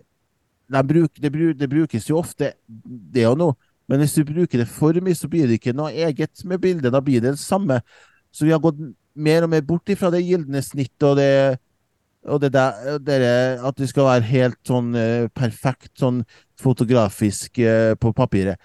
det, 0.70 0.84
bruk, 0.86 1.18
det, 1.18 1.32
bruk, 1.34 1.56
det, 1.58 1.70
brukes 1.70 2.06
jo 2.10 2.20
ofte, 2.20 2.52
det 2.66 3.26
og 3.30 3.38
noe. 3.40 3.58
Men 3.88 4.02
hvis 4.02 4.18
du 4.18 4.22
bruker 4.28 4.60
det 4.60 4.68
for 4.70 4.94
mye, 5.02 5.16
så 5.16 5.30
blir 5.32 5.48
det 5.48 5.58
ikke 5.58 5.74
noe 5.74 5.90
eget 5.94 6.44
med 6.46 6.60
bildet. 6.62 6.92
Da 6.94 7.00
blir 7.02 7.22
det 7.24 7.34
det 7.34 7.42
samme. 7.42 7.80
Så 8.30 8.46
vi 8.46 8.52
har 8.52 8.62
gått 8.62 8.78
mer 9.18 9.46
og 9.46 9.52
mer 9.52 9.64
bort 9.66 9.90
ifra 9.92 10.10
det 10.14 10.24
gylne 10.26 10.62
snittet 10.64 11.06
og 11.08 11.16
det, 11.18 11.58
og 12.28 12.40
det 12.42 12.52
der, 12.54 12.98
det 13.02 13.18
at 13.66 13.78
det 13.78 13.88
skal 13.90 14.08
være 14.08 14.28
helt 14.30 14.58
sånn 14.66 14.92
uh, 14.96 15.28
perfekt 15.34 15.92
sånn 15.98 16.22
fotografisk 16.60 17.60
uh, 17.62 17.94
på 17.98 18.12
papiret. 18.16 18.60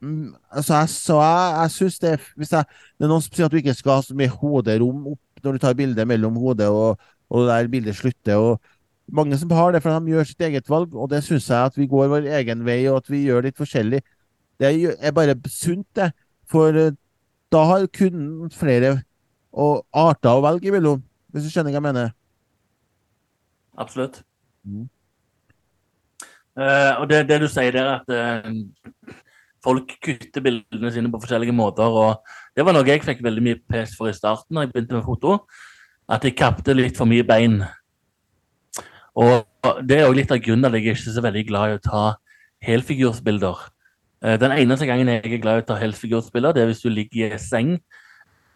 Mm, 0.00 0.34
altså, 0.54 0.78
jeg, 0.78 0.90
så 0.94 1.14
jeg, 1.18 1.54
jeg 1.56 1.70
syns 1.74 1.96
det 1.98 2.10
Hvis 2.38 2.52
jeg, 2.54 2.66
det 2.94 3.02
er 3.02 3.10
noen 3.10 3.22
som 3.24 3.32
sier 3.34 3.48
at 3.48 3.54
du 3.54 3.56
ikke 3.58 3.74
skal 3.74 3.96
ha 3.96 4.04
så 4.06 4.14
mye 4.14 4.30
hoderom 4.30 5.08
opp 5.10 5.42
når 5.42 5.56
du 5.56 5.62
tar 5.64 5.74
bildet 5.78 6.06
mellom 6.06 6.36
hodet 6.38 6.68
og, 6.70 7.00
og 7.34 7.48
der 7.48 7.70
bildet 7.72 7.98
slutter. 7.98 8.38
og 8.38 8.60
mange 9.12 9.38
som 9.38 9.50
har 9.50 9.72
det, 9.72 9.82
for 9.82 9.94
de 9.94 10.12
gjør 10.12 10.26
sitt 10.28 10.42
eget 10.44 10.68
valg, 10.70 10.94
og 10.94 11.10
det 11.10 11.22
syns 11.24 11.48
jeg 11.48 11.70
at 11.70 11.76
vi 11.78 11.88
går 11.88 12.10
vår 12.12 12.28
egen 12.40 12.64
vei, 12.66 12.80
og 12.90 13.02
at 13.02 13.10
vi 13.10 13.24
gjør 13.24 13.46
litt 13.46 13.58
forskjellig. 13.58 14.00
Det 14.60 14.72
er 14.98 15.14
bare 15.16 15.36
sunt, 15.48 15.86
det. 15.96 16.10
For 16.48 16.76
eh, 16.76 16.96
da 17.52 17.64
har 17.70 17.86
kunden 17.94 18.50
flere 18.52 18.98
arter 19.58 20.36
å 20.36 20.44
velge 20.44 20.70
imellom, 20.70 21.00
hvis 21.32 21.46
du 21.46 21.52
skjønner 21.52 21.72
hva 21.72 21.80
jeg 21.80 21.86
mener? 21.88 22.12
Absolutt. 23.78 24.22
Mm. 24.66 24.86
Uh, 26.58 26.92
og 26.98 27.08
det, 27.10 27.22
det, 27.28 27.38
du 27.44 27.46
sier 27.50 27.70
der, 27.74 28.00
at 28.00 28.08
uh, 28.10 29.14
folk 29.64 29.92
kutter 30.02 30.42
bildene 30.42 30.90
sine 30.92 31.10
på 31.12 31.20
forskjellige 31.22 31.54
måter. 31.54 31.86
og 31.86 32.24
Det 32.56 32.66
var 32.66 32.74
noe 32.74 32.86
jeg 32.88 33.04
fikk 33.06 33.22
veldig 33.24 33.44
mye 33.46 33.60
pes 33.70 33.94
for 33.98 34.10
i 34.10 34.16
starten 34.16 34.58
da 34.58 34.66
jeg 34.66 34.74
begynte 34.74 34.98
med 34.98 35.06
foto. 35.06 35.38
At 36.08 36.24
jeg 36.24 36.38
kappte 36.38 36.74
litt 36.74 36.98
for 36.98 37.06
mye 37.06 37.26
bein. 37.26 37.60
Og 39.18 39.46
Det 39.86 39.98
er 39.98 40.08
òg 40.08 40.16
litt 40.18 40.32
av 40.34 40.42
grunnen 40.42 40.66
at 40.66 40.74
jeg 40.74 40.88
ikke 40.88 41.10
er 41.10 41.16
så 41.18 41.24
veldig 41.24 41.44
glad 41.48 41.70
i 41.70 41.78
å 41.78 41.84
ta 41.84 42.04
helfigursbilder. 42.66 43.66
Eh, 44.24 44.36
den 44.40 44.54
eneste 44.56 44.88
gangen 44.88 45.10
jeg 45.12 45.24
er 45.24 45.42
glad 45.42 45.60
i 45.60 45.64
å 45.64 45.68
ta 45.68 45.78
helfigursbilder, 45.78 46.56
det 46.56 46.64
er 46.64 46.70
hvis 46.72 46.84
du 46.84 46.90
ligger 46.90 47.34
i 47.36 47.40
seng, 47.42 47.76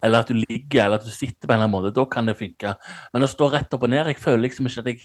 eller 0.03 0.25
at 0.25 0.31
du 0.31 0.35
ligger 0.35 0.85
eller 0.85 0.99
at 0.99 1.07
du 1.07 1.13
sitter 1.15 1.47
på 1.47 1.53
en 1.53 1.61
eller 1.61 1.69
annen 1.69 1.77
måte. 1.77 1.95
Da 1.95 2.05
kan 2.11 2.27
det 2.27 2.39
funke. 2.39 2.75
Men 3.15 3.27
å 3.27 3.31
stå 3.31 3.53
rett 3.53 3.75
opp 3.75 3.85
og 3.87 3.93
ned 3.93 4.11
Jeg 4.11 4.19
føler 4.19 4.49
liksom 4.49 4.67
ikke 4.67 4.83
at 4.83 4.91
jeg 4.91 5.05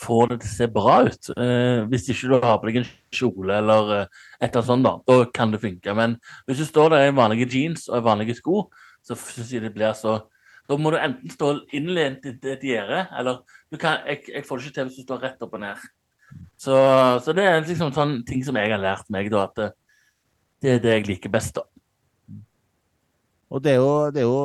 får 0.00 0.30
det 0.30 0.38
til 0.42 0.48
å 0.48 0.54
se 0.54 0.68
bra 0.74 0.94
ut. 1.06 1.30
Eh, 1.36 1.80
hvis 1.90 2.08
ikke 2.10 2.30
du 2.30 2.36
har 2.42 2.60
på 2.60 2.70
deg 2.70 2.80
en 2.80 2.92
kjole 3.14 3.58
eller 3.60 3.92
eh, 3.98 4.22
et 4.40 4.48
eller 4.48 4.62
annet 4.62 4.70
sånt, 4.70 4.86
da, 4.86 4.94
da 5.10 5.26
kan 5.36 5.52
det 5.54 5.60
funke. 5.62 5.96
Men 5.96 6.16
hvis 6.48 6.62
du 6.62 6.66
står 6.68 6.94
der 6.94 7.08
i 7.08 7.16
vanlige 7.16 7.50
jeans 7.52 7.86
og 7.90 8.06
vanlige 8.06 8.38
sko, 8.40 8.64
så 9.04 9.16
syns 9.20 9.52
jeg 9.52 9.64
det 9.64 9.74
blir 9.74 9.92
så 9.98 10.22
Da 10.64 10.78
må 10.80 10.88
du 10.88 10.96
enten 10.96 11.28
stå 11.28 11.50
innlent 11.76 12.24
i 12.24 12.30
et 12.32 12.62
gjerde, 12.64 13.02
eller 13.18 13.42
kan, 13.76 13.98
jeg, 14.08 14.22
jeg, 14.30 14.46
får 14.48 14.56
det 14.56 14.64
ikke 14.64 14.74
til 14.78 14.86
hvis 14.88 14.96
du 14.96 15.02
står 15.04 15.20
rett 15.20 15.42
opp 15.44 15.58
og 15.58 15.60
ned. 15.60 15.82
Så, 16.64 16.74
så 17.24 17.34
det 17.36 17.44
er 17.44 17.60
liksom 17.60 17.92
sånn 17.92 18.18
ting 18.28 18.44
som 18.46 18.56
jeg 18.56 18.72
har 18.72 18.80
lært 18.80 19.10
meg, 19.12 19.28
da, 19.32 19.44
at 19.44 19.58
det, 19.58 19.70
det 20.64 20.70
er 20.74 20.84
det 20.84 20.92
jeg 20.94 21.08
liker 21.10 21.32
best, 21.32 21.58
da. 21.58 21.66
Og 23.52 23.60
det 23.62 23.74
er 23.74 23.82
jo, 23.82 23.90
det 24.14 24.22
er 24.22 24.26
jo, 24.26 24.38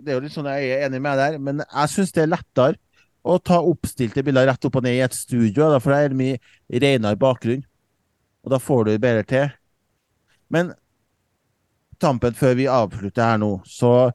det 0.00 0.10
er 0.10 0.16
jo 0.16 0.22
litt 0.24 0.34
sånn 0.34 0.48
jeg 0.50 0.70
er 0.72 0.86
enig 0.86 1.00
med 1.04 1.20
deg 1.20 1.36
der, 1.36 1.42
men 1.50 1.60
jeg 1.62 1.92
syns 1.92 2.14
det 2.16 2.24
er 2.24 2.32
lettere 2.32 2.80
å 3.28 3.36
ta 3.42 3.58
oppstilte 3.60 4.24
bilder 4.24 4.48
rett 4.48 4.64
opp 4.64 4.78
og 4.80 4.86
ned 4.86 4.96
i 4.96 5.04
et 5.04 5.14
studio, 5.14 5.68
for 5.82 5.92
da 5.92 6.00
er 6.00 6.14
det 6.14 6.18
mye 6.18 6.80
renere 6.82 7.18
bakgrunn. 7.20 7.64
Og 8.46 8.52
da 8.54 8.60
får 8.62 8.86
du 8.86 8.92
bedre 9.02 9.24
til. 9.28 9.50
Men 10.48 10.72
tampen 12.00 12.36
før 12.38 12.56
vi 12.56 12.70
avslutter 12.72 13.34
her 13.34 13.42
nå, 13.42 13.58
så 13.66 14.14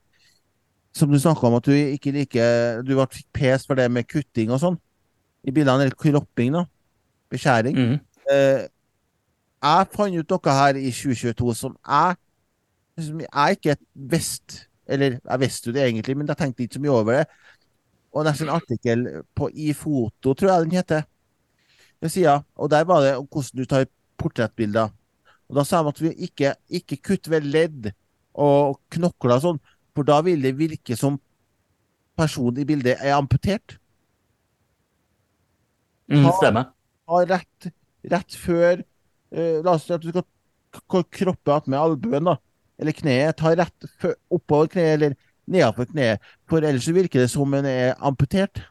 Som 0.94 1.10
du 1.10 1.18
snakka 1.18 1.48
om 1.48 1.56
at 1.58 1.66
du 1.66 1.72
ikke 1.74 2.12
liker 2.14 2.84
Du 2.86 2.92
ble 2.94 3.06
pes 3.34 3.64
for 3.66 3.74
det 3.74 3.88
med 3.90 4.06
kutting 4.06 4.52
og 4.54 4.60
sånn 4.62 4.76
i 5.44 5.52
bildene, 5.52 5.88
eller 5.88 5.96
kropping, 5.98 6.54
da. 6.54 6.62
Beskjæring. 7.34 7.80
Mm. 7.80 7.98
Eh, 8.32 8.68
jeg 9.64 9.90
fant 9.96 10.20
ut 10.20 10.36
noe 10.36 10.60
her 10.60 10.78
i 10.80 10.92
2022 10.92 11.56
som 11.58 11.76
jeg 11.82 12.20
som 13.02 13.22
jeg 13.24 13.58
ikke 13.58 13.76
visste 14.12 14.68
Eller 14.86 15.16
jeg 15.18 15.40
visste 15.40 15.70
jo 15.70 15.74
det 15.74 15.86
egentlig, 15.88 16.18
men 16.18 16.28
jeg 16.28 16.38
tenkte 16.38 16.64
ikke 16.64 16.76
så 16.76 16.82
mye 16.84 16.92
over 16.92 17.18
det 17.18 17.26
og 18.14 18.28
nesten 18.28 18.50
en 18.50 18.58
artikkel 18.60 19.06
på 19.34 19.50
i 19.58 19.72
foto, 19.74 20.34
tror 20.34 20.52
jeg 20.52 20.66
den 20.68 20.78
heter. 20.78 21.06
Sida. 22.04 22.42
Og 22.56 22.70
der 22.70 22.84
var 22.84 23.02
det 23.02 23.16
om 23.18 23.26
hvordan 23.26 23.58
du 23.58 23.66
tar 23.66 23.86
portrettbilder. 24.18 24.90
Og 25.50 25.56
Da 25.56 25.64
sa 25.64 25.82
de 25.82 25.88
at 25.88 26.02
vi 26.02 26.12
ikke, 26.28 26.54
ikke 26.70 26.98
kutter 26.98 27.32
ved 27.32 27.42
ledd 27.42 27.92
og 28.34 28.80
knokler 28.90 29.38
og 29.38 29.42
sånn, 29.42 29.60
for 29.96 30.04
da 30.04 30.20
vil 30.22 30.42
det 30.44 30.58
virke 30.58 30.98
som 30.98 31.20
personen 32.18 32.62
i 32.62 32.66
bildet 32.66 32.98
er 33.00 33.16
amputert. 33.16 33.78
Mm, 36.10 36.30
stemmer. 36.38 36.70
Ha 37.12 37.22
rett, 37.28 37.70
rett 38.12 38.36
før 38.40 38.80
uh, 38.80 39.60
La 39.66 39.76
oss 39.76 39.88
si 39.88 39.94
at 39.96 40.04
du 40.04 40.12
skal 40.14 41.06
kroppe 41.14 41.60
med 41.68 41.80
albuen, 41.80 42.30
da. 42.32 42.38
Eller 42.82 42.96
kneet. 42.98 43.38
Ta 43.40 43.54
rett 43.56 43.90
før, 44.02 44.16
oppover 44.34 44.72
kneet, 44.74 44.94
eller 44.98 45.18
nedenfor 45.46 45.90
kneet. 45.92 46.30
For 46.50 46.64
ellers 46.64 46.88
virker 46.90 47.24
det 47.24 47.32
som 47.34 47.54
en 47.54 47.68
er 47.70 47.94
amputert. 48.02 48.64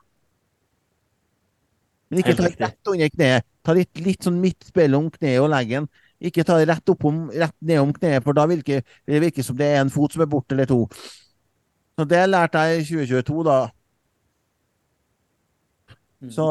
Men 2.10 2.20
ikke 2.20 2.36
ta 2.36 2.48
rett 2.50 2.92
under 2.92 3.12
kneet. 3.14 3.46
Ta 3.62 3.74
litt, 3.76 4.00
litt 4.02 4.26
sånn 4.26 4.40
midt 4.42 4.72
mellom 4.76 5.06
kneet 5.14 5.40
og 5.40 5.52
leggen. 5.52 5.86
Ikke 6.22 6.44
ta 6.46 6.58
det 6.60 6.68
rett, 6.70 6.90
rett 7.34 7.56
nedom 7.64 7.92
kneet, 7.96 8.22
for 8.22 8.36
da 8.36 8.44
virker 8.50 8.82
det 8.82 9.22
virker 9.24 9.46
som 9.46 9.56
det 9.58 9.70
er 9.72 9.80
en 9.80 9.90
fot 9.90 10.14
som 10.14 10.22
er 10.22 10.30
borte, 10.30 10.54
eller 10.54 10.68
to. 10.70 10.84
Så 11.98 12.06
det 12.08 12.20
lærte 12.28 12.62
jeg 12.68 12.82
i 12.82 12.84
2022, 12.90 13.42
da. 13.48 13.56
Mm. 16.22 16.30
Så 16.30 16.46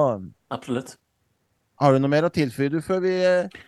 Absolutt. 0.52 0.98
Har 1.82 1.96
du 1.96 2.02
noe 2.02 2.14
mer 2.14 2.28
å 2.28 2.34
tilføye 2.34 2.70
du 2.70 2.78
før 2.86 3.00
vi 3.02 3.12
eh, 3.26 3.62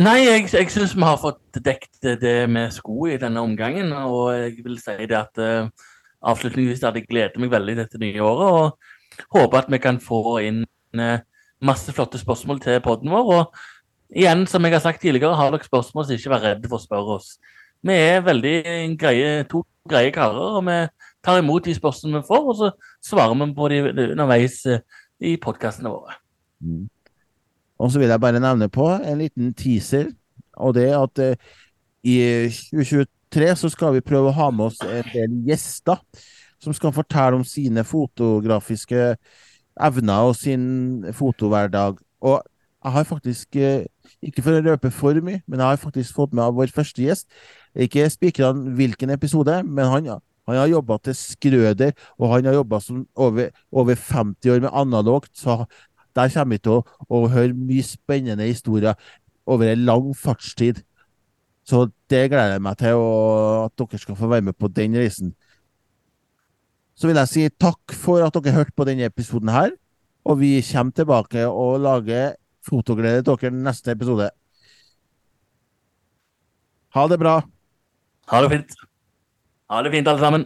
Nei, 0.00 0.24
jeg, 0.24 0.46
jeg 0.48 0.70
syns 0.72 0.94
vi 0.96 1.04
har 1.04 1.18
fått 1.20 1.58
dekt 1.62 2.06
det 2.22 2.48
med 2.48 2.72
sko 2.72 3.04
i 3.10 3.18
denne 3.20 3.42
omgangen. 3.44 3.90
Og 3.92 4.30
jeg 4.32 4.62
vil 4.64 4.78
si 4.80 4.94
det 5.04 5.18
at 5.18 5.40
uh, 5.44 5.90
avslutningsvis 6.24 6.86
at 6.88 6.96
jeg 6.96 7.04
gleder 7.04 7.42
meg 7.42 7.52
veldig 7.52 7.74
dette 7.82 8.00
nye 8.00 8.22
året. 8.24 8.78
Og 9.20 9.36
håper 9.36 9.58
at 9.58 9.68
vi 9.68 9.80
kan 9.84 9.98
få 10.00 10.38
inn 10.46 10.62
uh, 10.96 11.20
masse 11.68 11.92
flotte 11.92 12.16
spørsmål 12.22 12.62
til 12.64 12.80
poden 12.86 13.12
vår. 13.12 13.28
Og 13.34 14.16
igjen, 14.16 14.46
som 14.48 14.64
jeg 14.64 14.78
har 14.78 14.82
sagt 14.86 15.04
tidligere, 15.04 15.36
har 15.36 15.52
dere 15.52 15.68
spørsmål, 15.68 16.08
så 16.08 16.16
ikke 16.16 16.32
vær 16.32 16.46
redde 16.48 16.72
for 16.72 16.80
å 16.80 16.86
spørre 16.86 17.18
oss. 17.18 17.34
Vi 17.84 18.00
er 18.00 18.24
veldig 18.24 18.56
greie, 19.04 19.44
to 19.52 19.66
greie 19.90 20.16
karer, 20.16 20.56
og 20.62 20.64
vi 20.64 20.80
tar 21.20 21.44
imot 21.44 21.68
de 21.68 21.76
spørsmålene 21.76 22.24
vi 22.24 22.30
får, 22.32 22.48
og 22.48 22.58
så 22.62 22.72
svarer 23.12 23.36
vi 23.36 23.52
på 23.60 23.70
de 23.74 23.84
underveis 24.08 24.62
i 25.20 25.36
podkastene 25.44 25.92
våre. 25.92 26.16
Mm. 26.60 26.88
Og 27.80 27.92
så 27.92 28.00
vil 28.00 28.12
jeg 28.12 28.20
bare 28.20 28.40
nevne 28.42 28.68
på 28.68 28.86
en 28.92 29.18
liten 29.18 29.54
teaser, 29.56 30.10
og 30.60 30.74
det 30.76 30.90
er 30.90 30.98
at 31.00 31.22
eh, 31.24 31.36
i 32.04 32.16
2023 32.72 33.54
så 33.56 33.70
skal 33.72 33.94
vi 33.96 34.04
prøve 34.04 34.30
å 34.30 34.36
ha 34.36 34.50
med 34.52 34.70
oss 34.70 34.80
en 34.84 35.08
del 35.14 35.40
gjester 35.48 36.00
som 36.60 36.76
skal 36.76 36.92
fortelle 36.92 37.38
om 37.38 37.44
sine 37.46 37.84
fotografiske 37.88 39.14
evner 39.80 40.28
og 40.28 40.36
sin 40.36 41.04
fotohverdag. 41.16 42.00
Og 42.20 42.40
jeg 42.84 42.92
har 42.92 43.04
faktisk, 43.04 43.56
uh, 43.56 43.84
ikke 44.24 44.44
for 44.44 44.56
å 44.56 44.64
røpe 44.64 44.90
for 44.92 45.20
mye, 45.24 45.42
men 45.46 45.60
jeg 45.60 45.68
har 45.68 45.80
faktisk 45.80 46.16
fått 46.16 46.34
med 46.36 46.46
av 46.46 46.56
vår 46.56 46.72
første 46.74 47.04
gjest. 47.04 47.28
Ikke 47.76 48.08
spikra 48.12 48.52
hvilken 48.52 49.12
episode, 49.14 49.60
men 49.64 49.88
han, 49.88 50.08
han 50.48 50.58
har 50.58 50.70
jobba 50.72 50.98
til 51.04 51.16
Skrøder, 51.16 51.92
og 52.18 52.34
han 52.34 52.48
har 52.48 52.58
jobba 52.60 52.80
over, 53.16 53.52
over 53.72 54.00
50 54.00 54.54
år 54.54 54.64
med 54.64 54.72
analogt, 54.72 55.32
så 55.36 55.62
der 56.16 56.32
kommer 56.34 56.56
vi 56.56 56.62
til 56.64 56.78
å, 56.78 56.84
å 57.08 57.26
høre 57.30 57.56
mye 57.56 57.84
spennende 57.86 58.48
historier 58.48 58.98
over 59.50 59.70
en 59.70 59.84
lang 59.86 60.10
fartstid. 60.16 60.82
Så 61.66 61.86
det 62.10 62.24
gleder 62.32 62.56
jeg 62.56 62.64
meg 62.64 62.78
til, 62.80 62.98
og 62.98 63.68
at 63.68 63.76
dere 63.78 64.00
skal 64.02 64.18
få 64.18 64.30
være 64.30 64.48
med 64.48 64.58
på 64.58 64.70
den 64.74 64.96
reisen. 64.98 65.34
Så 66.98 67.08
vil 67.08 67.20
jeg 67.20 67.30
si 67.30 67.46
takk 67.62 67.94
for 67.96 68.24
at 68.24 68.36
dere 68.36 68.56
hørte 68.58 68.76
på 68.76 68.86
denne 68.88 69.06
episoden 69.08 69.52
her. 69.54 69.72
Og 70.28 70.40
vi 70.42 70.58
kommer 70.66 70.92
tilbake 70.92 71.46
og 71.48 71.80
lager 71.80 72.34
fotoglede 72.66 73.24
til 73.24 73.38
dere 73.40 73.56
neste 73.56 73.94
episode. 73.94 74.28
Ha 76.94 77.06
det 77.08 77.18
bra. 77.22 77.38
Ha 78.30 78.42
det 78.42 78.50
fint. 78.50 78.74
Ha 79.70 79.82
det 79.86 79.92
fint, 79.94 80.08
alle 80.10 80.20
sammen. 80.20 80.44